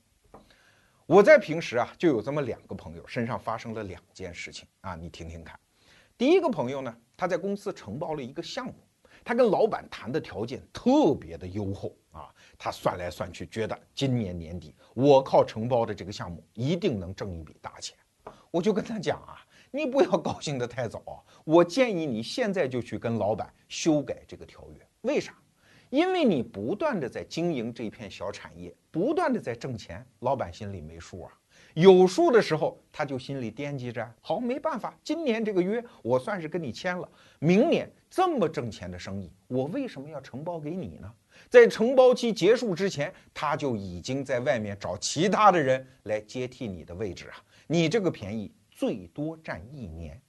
[1.08, 5.60] 我在平时啊，就有这么两个朋友身上发生了两件事情啊，你听听看。
[6.18, 8.74] 第一个朋友呢，他在公司承包了一个项目，
[9.24, 17.96] 他跟老板谈的条件特别的优厚啊，他算来算去，觉得今年年底我靠承包的这个项目一定能挣一笔大钱。
[18.50, 24.88] 我就跟他讲啊，你不要高兴得太早，我建议你现在就去跟老板修改这个条约。
[25.02, 25.36] 为啥？
[25.96, 31.32] 因为你不断的在经营这片小产业，不断的在挣钱，老板心里没数啊。
[31.74, 34.14] 有数的时候，他就心里惦记着。
[34.20, 37.10] 好，没办法，今年这个约我算是跟你签了。
[37.40, 41.10] 明年这么挣钱的生意，我为什么要承包给你呢？
[41.48, 47.42] 在承包期结束之前，他就已经在外面找其他的人来接替你的位置啊。
[47.68, 50.22] 你这个便宜最多占一年，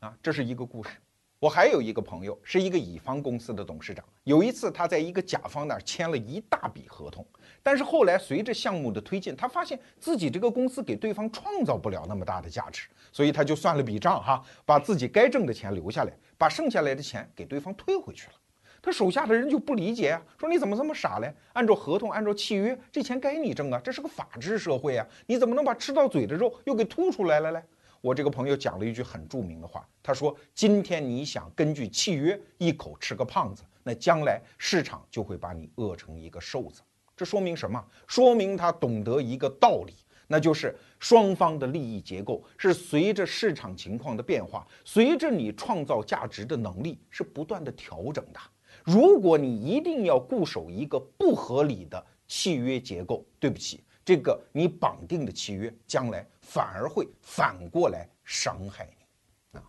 [0.00, 0.90] 啊，这是一个故事。
[1.38, 4.02] 我还有一个朋友，是一个乙方公司的董事长。
[4.24, 7.26] 有一次，他在一个甲方那儿签了一大笔合同，
[7.62, 18.34] 但是后来随着项目的推进，他发现自己这个公司给对方创造不了那么大的价值，所以他就算了笔账，哈，把自己该挣的钱留下来，把剩下来的钱给对方退回去了。
[18.80, 21.30] 他手下的人就不理解啊，说你怎么这么傻嘞？
[21.52, 27.62] 按照合同，按照契约，这钱该你挣啊，这是个法治社会啊，你怎么能把吃到嘴的肉又给吐出来了嘞？
[28.06, 36.82] 我这个朋友讲了一句很著名的话，他说：“今天你想根据契约一口吃个胖子，那将来市场就会把你饿成一个瘦子。”
[37.16, 37.84] 这说明什么？
[38.06, 39.92] 说明他懂得一个道理，
[40.28, 48.38] 那就是双方的利益结构是随着市场情况的变化，随着你创造价值的能力是不断的调整的。
[48.84, 53.80] 如果你一定要固守一个不合理的契约结构，对不起。
[54.04, 59.64] 这个你绑定的契约，将来反而会反过来伤害你啊！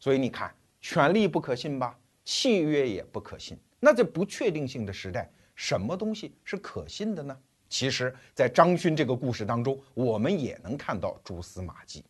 [0.00, 3.58] 所以你看，权力不可信吧，契约也不可信。
[3.78, 7.38] 那在不确定性的时代，什么东西是可信的呢？
[7.68, 12.02] 其实，在张勋这个故事当中，我们也能看到蛛丝马迹。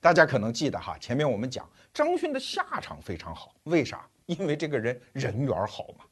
[0.00, 4.04] 大家可能记得哈，前面我们讲张勋的下场非常好，为啥？
[4.26, 6.04] 因为这个人人缘好嘛。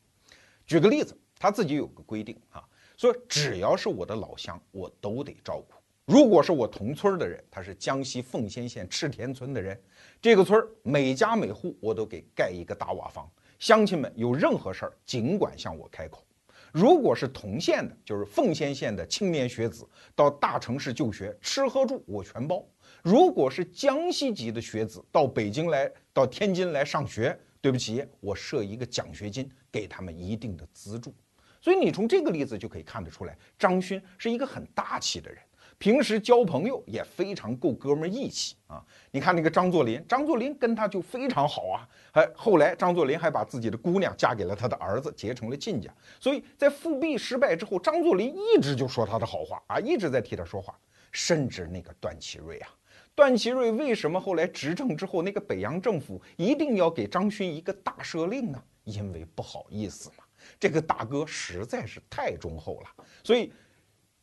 [0.65, 2.63] 举个例子，他自己有个规定啊。
[2.97, 5.78] 说只要是我的老乡，我都得照顾。
[6.09, 9.79] 如果是我同村的人，他是江西奉先县赤田村的人，
[10.23, 13.31] 这个村每家每户我都给盖一个大瓦房。
[13.59, 16.25] 乡亲们有任何事儿，尽管向我开口。
[16.73, 22.65] 如果是同县的，就是奉先县的青年学子到大城市就学，吃喝住我全包。
[23.03, 31.15] 如果是江西籍的学子到北京来，到天津来上学，对不起，我设一个奖学金，给他们一定的资助。
[31.61, 35.39] 所以你从这个例子就可以看得出来，张勋是一个很大气的人，
[35.79, 38.85] 平时交朋友也非常够哥们义气啊。
[39.11, 45.91] 你看那个张作霖，张作霖跟他就非常好啊，还后来张作霖还把自己的姑娘嫁给了他的儿子，结成了亲家。
[46.21, 50.79] 所以在复辟失败之后，张作霖一直就说他的好话啊，一直在替他说话。
[51.11, 52.69] 甚至那个段祺瑞啊，
[53.15, 58.63] 段祺瑞为什么后来执政之后，那个北洋政府一定要给张勋一个大赦令呢？
[58.85, 60.25] 因为不好意思嘛。
[60.61, 63.51] 这个大哥实在是太忠厚了，所以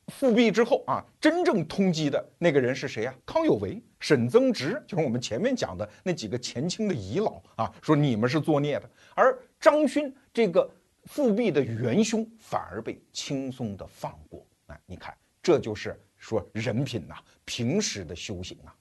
[0.08, 3.16] 复辟之后啊，真正通缉的那个人是谁呀？
[3.26, 8.90] 康有为、沈曾植，就是我们前面讲的那几个前清的遗老啊，说你们是作孽的。
[9.16, 10.70] 而张勋这个
[11.06, 14.46] 复辟的元凶反而被轻松的放过。
[14.68, 18.76] 哎，你看，这就是说人品呐，平时的修行啊。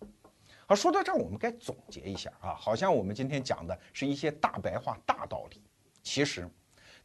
[0.66, 5.62] 好，说到这儿，我们该总结一下啊，好像我们今天讲的是一些大白话、大道理，
[6.03, 6.49] 其实。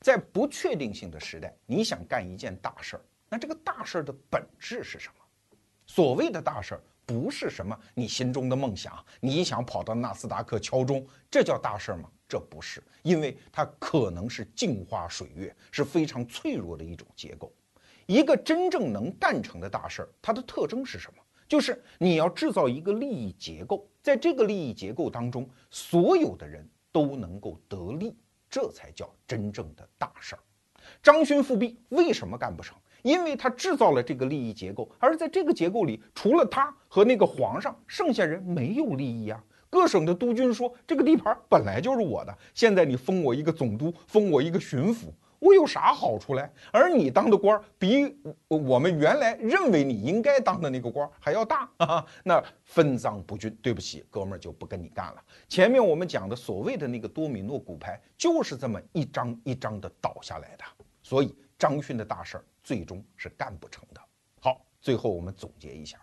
[0.01, 5.55] 在不确定性的时代，你想干一件大事儿，那这个大事儿的本质是什么？
[5.85, 12.09] 所谓的大事儿，不是什么你心中的梦想，你想跑到纳斯达克敲钟，这叫大事儿吗？
[12.27, 17.51] 这不是，因为它可能是镜花水月，是非常脆弱的一种结构。
[18.05, 21.23] 一个真正能干成的大事儿，它的特征是什么？
[21.47, 28.15] 就是你要制造一个利益结构，在这个利益结构当中，所有的人都能够得利。
[28.47, 30.39] 这才叫真正的大事儿。
[31.03, 32.75] 张勋复辟为什么干不成？
[33.01, 39.43] 因为他制造了这个利益结构，而在这个结构里，除了他和那个皇上，剩下人没有利益啊。
[39.69, 45.05] 各省的督军说：“这个地盘本来就是我的，现在你封我一个总督，封我一个巡抚。”
[45.39, 46.49] 我有啥好处嘞？
[46.69, 48.13] 而你当的官儿比
[48.49, 52.05] 我们原来认为你应该当的那个官儿还要大啊！
[52.25, 55.23] 那分赃不均，对不起，哥们儿就不跟你干了。
[55.47, 60.65] 前面我们讲的所谓的那个多米诺骨牌，就是这么一张一张的倒下来的。
[61.01, 64.01] 所以张勋的大事儿最终是干不成的。
[64.41, 65.99] 好，最后我们总结一下，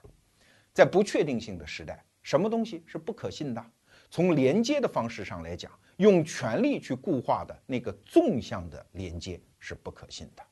[0.72, 3.66] 在不确定性的时代，什么东西是不可信的？
[4.10, 5.72] 从连接的方式上来讲。
[5.96, 10.42] 用权力去固化的那个纵向的连接是不可信的，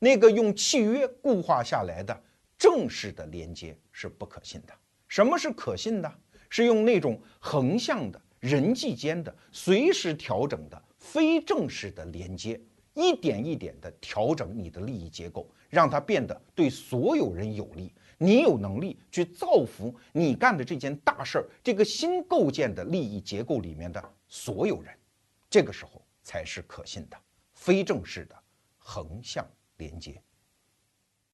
[0.00, 2.24] 那个用契约固化下来的
[2.58, 4.74] 正式的连接是不可信的。
[5.06, 6.12] 什么是可信的？
[6.48, 12.60] 是用那种横向的人际间的随时调整的非正式的连接，
[13.00, 17.92] 一点一点的调整你的利益结构，让它变得对所有人有利。
[18.18, 24.94] 你有能力去造福你干的这件大事儿，这个新构建的利益结构里面的所有人，
[25.48, 27.16] 这个时候才是可信的、
[27.54, 28.36] 非正式的
[28.76, 29.42] 横向
[29.78, 30.22] 连接。